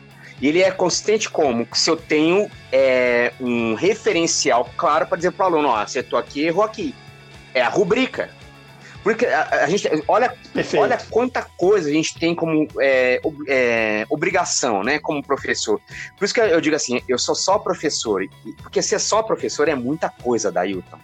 E 0.41 0.49
ele 0.49 0.63
é 0.63 0.71
consistente 0.71 1.29
como? 1.29 1.67
Se 1.75 1.91
eu 1.91 1.97
tenho 1.97 2.51
é, 2.73 3.33
um 3.41 3.75
referencial 3.75 4.69
claro 4.77 5.07
para 5.07 5.17
dizer 5.17 5.33
para 5.33 5.45
o 5.45 5.47
aluno, 5.49 5.69
ó, 5.69 5.77
acertou 5.77 6.19
aqui, 6.19 6.45
errou 6.45 6.65
aqui. 6.65 6.95
É 7.53 7.61
a 7.61 7.69
rubrica. 7.69 8.31
Porque 9.03 9.27
a, 9.27 9.65
a 9.65 9.67
gente, 9.67 9.89
olha, 10.07 10.35
olha 10.77 10.99
quanta 11.11 11.43
coisa 11.57 11.89
a 11.89 11.93
gente 11.93 12.19
tem 12.19 12.35
como 12.35 12.67
é, 12.81 13.21
é, 13.49 14.07
obrigação, 14.09 14.83
né, 14.83 14.99
como 14.99 15.23
professor. 15.23 15.81
Por 16.17 16.25
isso 16.25 16.35
que 16.35 16.41
eu 16.41 16.61
digo 16.61 16.77
assim, 16.77 17.01
eu 17.09 17.19
sou 17.19 17.35
só 17.35 17.59
professor, 17.59 18.23
porque 18.63 18.83
ser 18.83 18.99
só 18.99 19.23
professor 19.23 19.69
é 19.69 19.75
muita 19.75 20.09
coisa, 20.09 20.53
Dailton. 20.53 20.99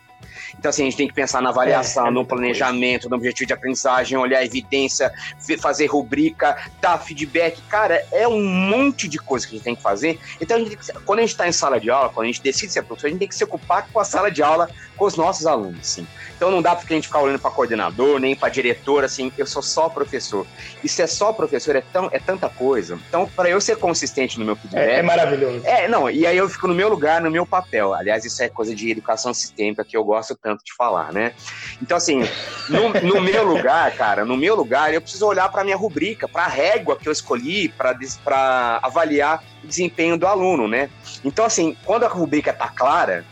Então, 0.59 0.69
assim, 0.71 0.83
a 0.83 0.85
gente 0.87 0.97
tem 0.97 1.09
que 1.09 1.15
pensar 1.15 1.41
na 1.41 1.51
avaliação, 1.51 2.07
é, 2.07 2.09
é 2.09 2.11
no 2.11 2.25
planejamento, 2.25 3.09
no 3.09 3.17
objetivo 3.17 3.47
de 3.47 3.53
aprendizagem, 3.53 4.17
olhar 4.19 4.39
a 4.39 4.45
evidência, 4.45 5.13
fazer 5.61 5.87
rubrica, 5.87 6.57
dar 6.81 6.99
feedback. 6.99 7.61
Cara, 7.69 8.05
é 8.13 8.27
um 8.27 8.43
monte 8.43 9.09
de 9.09 9.19
coisa 9.19 9.47
que 9.47 9.55
a 9.55 9.57
gente 9.57 9.65
tem 9.65 9.77
que 9.77 9.83
fazer. 9.83 10.19
Então, 10.41 10.57
a 10.57 10.61
gente, 10.61 10.77
quando 11.05 11.19
a 11.21 11.23
gente 11.23 11.33
está 11.33 11.49
em 11.49 11.53
sala 11.53 11.81
de 11.81 11.91
aula, 11.91 12.09
quando 12.09 12.25
a 12.25 12.27
gente 12.27 12.43
decide 12.43 12.73
ser 12.73 12.83
professor, 12.83 13.09
a 13.09 13.11
gente 13.11 13.19
tem 13.19 13.29
que 13.29 13.35
se 13.35 13.45
ocupar 13.45 13.89
com 13.93 14.01
a 14.01 14.05
sala 14.05 14.31
de 14.31 14.43
aula 14.43 14.69
com 14.97 15.05
os 15.05 15.17
nossos 15.17 15.47
alunos, 15.47 15.81
assim. 15.81 16.07
Então 16.37 16.51
não 16.51 16.61
dá 16.61 16.75
pra 16.75 16.87
gente 16.87 17.07
ficar 17.07 17.21
olhando 17.21 17.39
para 17.39 17.51
coordenador, 17.51 18.19
nem 18.19 18.37
para 18.37 18.49
diretor, 18.49 19.05
assim, 19.05 19.33
eu 19.39 19.47
sou 19.47 19.63
só 19.63 19.89
professor. 19.89 20.47
E 20.85 20.89
ser 20.89 21.07
só 21.07 21.33
professor 21.33 21.75
é, 21.77 21.81
tão, 21.81 22.09
é 22.13 22.19
tanta 22.19 22.49
coisa. 22.49 22.99
Então, 23.09 23.27
para 23.27 23.49
eu 23.49 23.61
ser 23.61 23.77
consistente 23.77 24.39
no 24.39 24.45
meu 24.45 24.57
feedback. 24.57 24.87
É, 24.87 24.99
é, 24.99 25.03
maravilhoso. 25.03 25.63
É, 25.65 25.89
não, 25.89 26.11
e 26.11 26.27
aí 26.27 26.37
eu 26.37 26.49
fico 26.49 26.69
no 26.69 26.75
meu 26.75 26.89
lugar, 26.89 27.21
no 27.21 27.31
meu 27.31 27.47
papel. 27.47 27.95
Aliás, 27.95 28.25
isso 28.25 28.43
é 28.43 28.49
coisa 28.49 28.75
de 28.75 28.91
educação 28.91 29.33
sistêmica 29.33 29.85
que 29.85 29.97
eu 29.97 30.05
gosto 30.05 30.36
tanto 30.37 30.65
de 30.65 30.75
falar, 30.75 31.13
né? 31.13 31.33
Então, 31.81 31.97
assim, 31.97 32.23
no, 32.69 32.89
no 33.15 33.21
meu 33.21 33.45
lugar, 33.45 33.95
cara, 33.97 34.25
no 34.25 34.37
meu 34.37 34.55
lugar, 34.55 34.93
eu 34.93 35.01
preciso 35.01 35.27
olhar 35.27 35.49
para 35.49 35.65
minha 35.65 35.77
rubrica, 35.77 36.29
para 36.29 36.45
a 36.45 36.49
régua 36.49 36.97
que 36.97 37.09
eu 37.09 37.13
escolhi 37.13 37.69
para 37.69 38.81
avaliar 38.83 39.43
o 39.63 39.67
desempenho 39.67 40.17
do 40.17 40.27
aluno, 40.27 40.69
né? 40.69 40.91
Então, 41.25 41.45
assim, 41.45 41.77
quando 41.85 42.05
a 42.05 42.09
rubrica 42.09 42.53
tá 42.53 42.69
clara, 42.69 43.25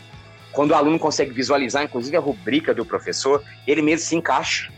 quando 0.51 0.71
o 0.71 0.75
aluno 0.75 0.97
consegue 0.97 1.31
visualizar, 1.31 1.83
inclusive, 1.83 2.15
a 2.15 2.19
rubrica 2.19 2.73
do 2.73 2.85
professor, 2.85 3.43
ele 3.67 3.81
mesmo 3.81 4.07
se 4.07 4.15
encaixa. 4.15 4.71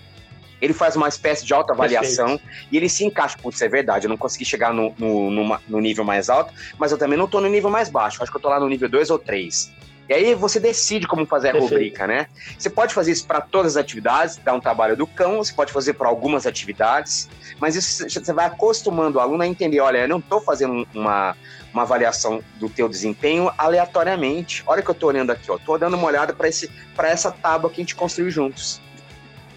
Ele 0.60 0.74
faz 0.74 0.96
uma 0.96 1.08
espécie 1.08 1.46
de 1.46 1.54
autoavaliação 1.54 2.40
e 2.72 2.78
ele 2.78 2.90
se 2.90 3.06
encaixa. 3.06 3.38
Putz, 3.38 3.62
é 3.62 3.70
verdade, 3.70 4.08
eu 4.08 4.10
não 4.10 4.18
consegui 4.18 4.44
chegar 4.44 4.74
no, 4.74 4.94
no, 4.98 5.30
no, 5.30 5.60
no 5.68 5.80
nível 5.80 6.04
mais 6.04 6.30
alto, 6.30 6.52
mas 6.80 6.92
eu 6.92 6.98
também 6.98 7.18
não 7.18 7.26
estou 7.26 7.40
no 7.40 7.48
nível 7.48 7.70
mais 7.70 7.90
baixo. 7.90 8.24
Acho 8.24 8.32
que 8.32 8.38
eu 8.38 8.40
estou 8.40 8.50
lá 8.50 8.60
no 8.60 8.68
nível 8.68 8.90
2 8.90 9.12
ou 9.12 9.20
3. 9.20 9.72
E 10.10 10.14
aí 10.14 10.34
você 10.34 10.60
decide 10.60 11.06
como 11.06 11.26
fazer 11.26 11.50
a 11.50 11.52
Perfeito. 11.52 11.74
rubrica, 11.74 12.08
né? 12.08 12.28
Você 12.58 12.70
pode 12.70 12.94
fazer 12.94 13.12
isso 13.12 13.26
para 13.26 13.42
todas 13.42 13.76
as 13.76 13.84
atividades, 13.84 14.38
dar 14.38 14.54
um 14.54 14.60
trabalho 14.60 14.96
do 14.96 15.06
cão, 15.06 15.38
você 15.38 15.54
pode 15.54 15.72
fazer 15.72 15.94
para 15.94 16.08
algumas 16.08 16.46
atividades, 16.46 17.30
mas 17.60 17.76
isso 17.76 18.10
você 18.10 18.34
vai 18.34 18.46
acostumando 18.46 19.18
o 19.18 19.22
aluno 19.22 19.44
a 19.44 19.48
entender, 19.48 19.80
olha, 19.82 20.00
eu 20.00 20.08
não 20.08 20.20
estou 20.20 20.40
fazendo 20.40 20.88
uma, 20.94 21.36
uma 21.74 21.82
avaliação 21.84 22.42
do 22.56 22.70
teu 22.70 22.88
desempenho 22.88 23.52
aleatoriamente. 23.58 24.64
Olha 24.66 24.82
que 24.82 24.90
eu 24.90 24.94
estou 24.94 25.10
olhando 25.10 25.32
aqui, 25.32 25.52
ó, 25.52 25.58
tô 25.58 25.78
dando 25.78 25.98
uma 25.98 26.08
olhada 26.08 26.34
para 26.34 27.10
essa 27.10 27.32
tábua 27.32 27.70
que 27.70 27.82
a 27.82 27.84
gente 27.84 27.96
construiu 27.96 28.30
juntos. 28.30 28.82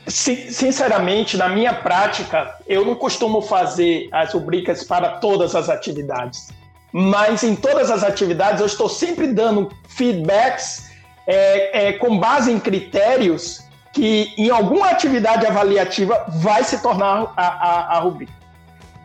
Sinceramente, 0.07 1.37
na 1.37 1.49
minha 1.49 1.73
prática, 1.73 2.59
eu 2.67 2.85
não 2.85 2.97
costumo 2.97 3.41
fazer 3.41 4.09
as 4.11 4.33
rubricas 4.33 4.83
para 4.83 5.11
todas 5.19 5.55
as 5.55 5.69
atividades. 5.69 6.49
Mas 6.93 7.45
em 7.45 7.55
todas 7.55 7.91
as 7.91 8.03
atividades 8.03 8.61
eu 8.61 8.67
estou 8.67 8.89
sempre 8.89 9.29
dando 9.29 9.71
feedbacks 10.01 10.91
é, 11.27 11.89
é, 11.89 11.93
com 11.93 12.19
base 12.19 12.51
em 12.51 12.59
critérios 12.59 13.63
que 13.93 14.33
em 14.39 14.49
alguma 14.49 14.89
atividade 14.89 15.45
avaliativa 15.47 16.25
vai 16.29 16.65
se 16.65 16.81
tornar 16.81 17.35
a, 17.37 17.47
a, 17.47 17.97
a 17.97 18.01
rubrica. 18.01 18.33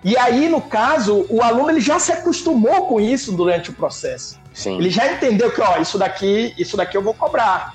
E 0.04 0.16
aí, 0.16 0.48
no 0.48 0.62
caso, 0.62 1.26
o 1.30 1.42
aluno 1.42 1.72
ele 1.72 1.82
já 1.82 2.00
se 2.00 2.12
acostumou 2.14 2.88
com 2.88 3.02
isso 3.02 3.32
durante 3.32 3.72
o 3.72 3.74
processo. 3.74 4.40
Sim. 4.54 4.78
Ele 4.78 4.90
já 4.90 5.12
entendeu 5.12 5.52
que, 5.52 5.60
ó, 5.60 5.78
isso 5.78 5.98
daqui, 5.98 6.54
isso 6.58 6.78
daqui 6.78 6.96
eu 6.96 7.02
vou 7.02 7.14
cobrar. 7.14 7.74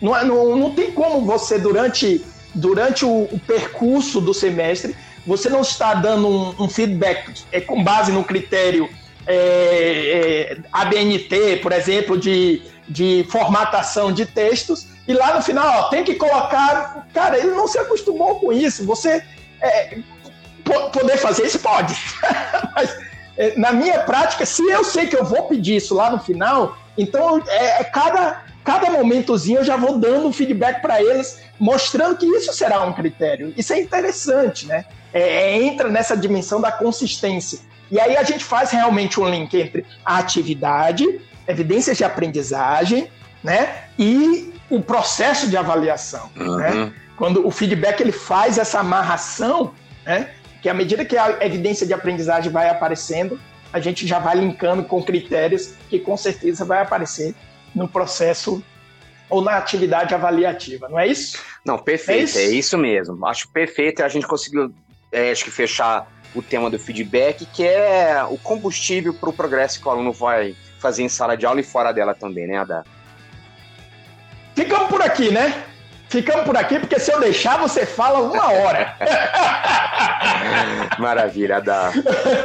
Não, 0.00 0.16
é, 0.16 0.22
não, 0.22 0.54
não 0.54 0.74
tem 0.74 0.92
como 0.92 1.22
você, 1.22 1.58
durante, 1.58 2.24
durante 2.54 3.04
o, 3.04 3.22
o 3.32 3.40
percurso 3.46 4.20
do 4.20 4.32
semestre, 4.32 4.94
você 5.26 5.48
não 5.48 5.62
está 5.62 5.94
dando 5.94 6.28
um, 6.28 6.64
um 6.64 6.68
feedback 6.68 7.42
é, 7.50 7.60
com 7.60 7.82
base 7.82 8.12
no 8.12 8.22
critério 8.22 8.88
é, 9.32 10.52
é, 10.52 10.58
ABNT, 10.72 11.56
por 11.62 11.72
exemplo, 11.72 12.18
de, 12.18 12.62
de 12.88 13.26
formatação 13.30 14.12
de 14.12 14.26
textos, 14.26 14.86
e 15.06 15.12
lá 15.12 15.34
no 15.34 15.42
final, 15.42 15.66
ó, 15.66 15.82
tem 15.88 16.04
que 16.04 16.14
colocar. 16.14 17.06
Cara, 17.12 17.38
ele 17.38 17.50
não 17.50 17.66
se 17.66 17.78
acostumou 17.78 18.40
com 18.40 18.52
isso. 18.52 18.84
Você. 18.84 19.24
É, 19.60 19.98
poder 20.92 21.16
fazer 21.16 21.46
isso 21.46 21.58
pode. 21.58 21.96
Mas 22.74 22.96
é, 23.36 23.58
na 23.58 23.72
minha 23.72 24.00
prática, 24.00 24.44
se 24.44 24.62
eu 24.62 24.84
sei 24.84 25.06
que 25.06 25.16
eu 25.16 25.24
vou 25.24 25.44
pedir 25.44 25.76
isso 25.76 25.94
lá 25.94 26.10
no 26.10 26.20
final, 26.20 26.76
então 26.96 27.42
é, 27.48 27.80
é 27.80 27.84
cada, 27.84 28.44
cada 28.62 28.90
momentozinho 28.90 29.60
eu 29.60 29.64
já 29.64 29.76
vou 29.76 29.98
dando 29.98 30.28
um 30.28 30.32
feedback 30.32 30.80
para 30.82 31.02
eles, 31.02 31.40
mostrando 31.58 32.16
que 32.16 32.26
isso 32.26 32.52
será 32.52 32.82
um 32.82 32.92
critério. 32.92 33.52
Isso 33.56 33.72
é 33.72 33.80
interessante, 33.80 34.66
né? 34.66 34.84
É, 35.12 35.20
é, 35.20 35.62
entra 35.62 35.88
nessa 35.88 36.16
dimensão 36.16 36.60
da 36.60 36.70
consistência. 36.70 37.60
E 37.90 37.98
aí 37.98 38.16
a 38.16 38.22
gente 38.22 38.44
faz 38.44 38.70
realmente 38.70 39.18
um 39.20 39.28
link 39.28 39.54
entre 39.58 39.84
a 40.04 40.18
atividade, 40.18 41.20
evidências 41.46 41.96
de 41.96 42.04
aprendizagem, 42.04 43.10
né? 43.42 43.84
E 43.98 44.52
o 44.68 44.80
processo 44.80 45.48
de 45.48 45.56
avaliação, 45.56 46.30
uhum. 46.36 46.56
né? 46.56 46.92
Quando 47.16 47.46
o 47.46 47.50
feedback 47.50 48.00
ele 48.00 48.12
faz 48.12 48.56
essa 48.56 48.80
amarração, 48.80 49.74
né? 50.06 50.30
que 50.62 50.68
à 50.68 50.74
medida 50.74 51.04
que 51.04 51.16
a 51.16 51.38
evidência 51.44 51.86
de 51.86 51.92
aprendizagem 51.92 52.50
vai 52.50 52.68
aparecendo, 52.68 53.40
a 53.72 53.80
gente 53.80 54.06
já 54.06 54.18
vai 54.18 54.36
linkando 54.36 54.84
com 54.84 55.02
critérios 55.02 55.74
que 55.88 55.98
com 55.98 56.16
certeza 56.16 56.64
vai 56.64 56.82
aparecer 56.82 57.34
no 57.74 57.88
processo 57.88 58.62
ou 59.28 59.40
na 59.40 59.56
atividade 59.56 60.14
avaliativa, 60.14 60.88
não 60.88 60.98
é 60.98 61.06
isso? 61.06 61.38
Não, 61.64 61.78
perfeito, 61.78 62.20
é 62.20 62.24
isso, 62.24 62.38
é 62.38 62.44
isso 62.46 62.78
mesmo. 62.78 63.24
Acho 63.26 63.48
perfeito, 63.48 64.02
a 64.02 64.08
gente 64.08 64.26
conseguiu, 64.26 64.74
é, 65.12 65.30
acho 65.30 65.44
que 65.44 65.50
fechar 65.50 66.10
o 66.34 66.42
tema 66.42 66.70
do 66.70 66.78
feedback, 66.78 67.44
que 67.46 67.66
é 67.66 68.22
o 68.28 68.38
combustível 68.38 69.12
para 69.12 69.30
o 69.30 69.32
progresso 69.32 69.80
que 69.80 69.88
o 69.88 69.90
aluno 69.90 70.12
vai 70.12 70.54
fazer 70.78 71.02
em 71.02 71.08
sala 71.08 71.36
de 71.36 71.44
aula 71.44 71.60
e 71.60 71.64
fora 71.64 71.92
dela 71.92 72.14
também, 72.14 72.46
né, 72.46 72.58
Ada? 72.58 72.84
Ficamos 74.54 74.88
por 74.88 75.02
aqui, 75.02 75.30
né? 75.30 75.64
Ficamos 76.08 76.44
por 76.44 76.56
aqui, 76.56 76.78
porque 76.80 76.98
se 76.98 77.12
eu 77.12 77.20
deixar, 77.20 77.56
você 77.56 77.86
fala 77.86 78.18
uma 78.18 78.50
hora. 78.50 78.96
Maravilha, 80.98 81.60
dá. 81.60 81.92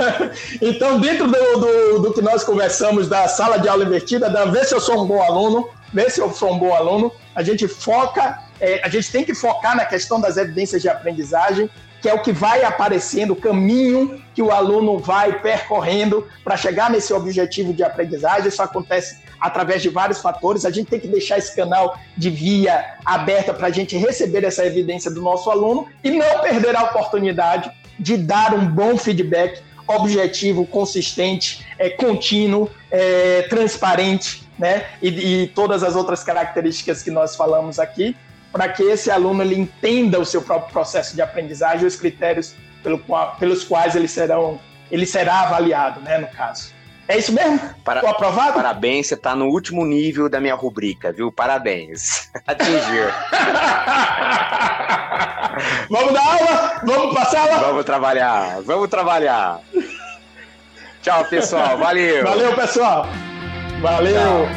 então, 0.62 1.00
dentro 1.00 1.28
do, 1.28 1.60
do, 1.60 2.00
do, 2.00 2.13
que 2.13 2.21
nós 2.21 2.43
conversamos 2.43 3.08
da 3.08 3.28
sala 3.28 3.58
de 3.58 3.67
aula 3.67 3.84
invertida, 3.84 4.30
da 4.30 4.45
ver 4.45 4.65
se 4.65 4.76
eu 4.76 4.80
sou 4.80 5.04
um 5.04 5.08
bom 5.08 5.19
aluno, 5.19 5.67
ver 5.91 6.12
se 6.12 6.21
eu 6.21 6.32
sou 6.32 6.54
um 6.54 6.60
bom 6.60 6.76
aluno, 6.76 7.12
a 7.36 7.41
gente 7.41 7.67
foca, 7.67 8.38
é, 8.62 8.82
a 8.84 8.88
gente 8.88 9.12
tem 9.12 9.24
que 9.24 9.34
focar 9.34 9.76
na 9.76 9.86
questão 9.86 10.21
das 10.21 10.38
evidências 10.38 10.82
de 10.82 10.88
aprendizagem, 10.88 11.69
que 12.06 12.10
é 12.10 12.13
o 12.13 12.22
que 12.22 12.32
vai 12.32 12.63
aparecendo, 12.63 13.32
o 13.32 13.36
caminho 13.36 14.22
que 14.36 14.39
o 14.39 14.52
aluno 14.52 15.00
vai 15.00 15.39
percorrendo 15.39 16.28
para 16.44 16.56
chegar 16.56 16.88
nesse 16.88 17.12
objetivo 17.12 17.74
de 17.74 17.84
aprendizagem. 17.84 18.48
Isso 18.48 18.62
acontece 18.62 19.18
através 19.41 19.82
de 19.82 19.89
vários 19.89 20.20
fatores. 20.20 20.65
A 20.65 20.70
gente 20.70 20.88
tem 20.88 21.00
que 21.00 21.08
deixar 21.08 21.39
esse 21.39 21.56
canal 21.56 21.98
de 22.15 22.30
via 22.30 22.94
aberta 23.04 23.56
para 23.56 23.70
a 23.70 23.72
gente 23.72 23.98
receber 23.98 24.44
essa 24.44 24.63
evidência 24.63 25.10
do 25.10 25.20
nosso 25.20 25.50
aluno 25.50 25.88
e 26.04 26.12
não 26.12 26.41
perder 26.41 26.76
a 26.76 26.84
oportunidade 26.84 27.72
de 28.00 28.18
dar 28.18 28.54
um 28.54 28.68
bom 28.68 28.96
feedback 28.98 29.63
objetivo, 29.88 30.63
consistente, 30.63 31.65
é, 31.80 31.89
contínuo, 31.89 32.70
é, 32.91 33.48
transparente, 33.50 34.48
né? 34.60 34.86
E, 35.02 35.08
e 35.08 35.48
todas 35.48 35.82
as 35.82 35.96
outras 35.96 36.24
características 36.24 37.02
que 37.02 37.10
nós 37.10 37.36
falamos 37.36 37.80
aqui, 37.80 38.15
para 38.56 38.70
que 38.70 38.84
esse 38.84 39.12
aluno 39.12 39.44
ele 39.44 39.60
entenda 39.60 40.18
o 40.18 40.26
seu 40.26 40.41
próprio 40.41 40.72
processo 40.72 41.13
de 41.13 41.22
aprendizagem, 41.22 41.86
os 41.86 41.98
critérios 41.98 42.56
pelo 42.82 42.98
qual, 42.98 43.36
pelos 43.36 43.65
quais 43.65 43.98
ele, 43.98 44.08
serão, 44.08 44.58
ele 44.89 45.06
será 45.06 45.41
avaliado, 45.41 46.00
né, 46.00 46.20
no 46.20 46.28
caso. 46.28 46.74
É 47.06 47.18
isso 47.18 47.34
mesmo? 47.34 47.60
Para, 47.84 48.00
aprovado? 48.10 48.54
Parabéns, 48.54 49.08
você 49.08 49.15
está 49.15 49.36
no 49.36 49.48
último 49.48 49.86
nível 49.86 50.30
da 50.30 50.39
minha 50.39 50.56
rubrica, 50.56 51.12
viu? 51.12 51.34
Parabéns. 51.34 52.32
Atingir. 52.48 53.12
vamos 55.89 56.13
dar 56.13 56.26
aula? 56.26 56.82
Vamos 56.86 57.13
passar 57.13 57.41
aula? 57.41 57.60
Vamos 57.68 57.84
trabalhar, 57.84 58.62
vamos 58.62 58.88
trabalhar. 58.88 59.60
Tchau, 61.02 61.26
pessoal. 61.26 61.78
Valeu. 61.78 62.24
Valeu, 62.24 62.56
pessoal. 62.56 63.06
Valeu. 63.82 64.13
Tchau. 64.13 64.48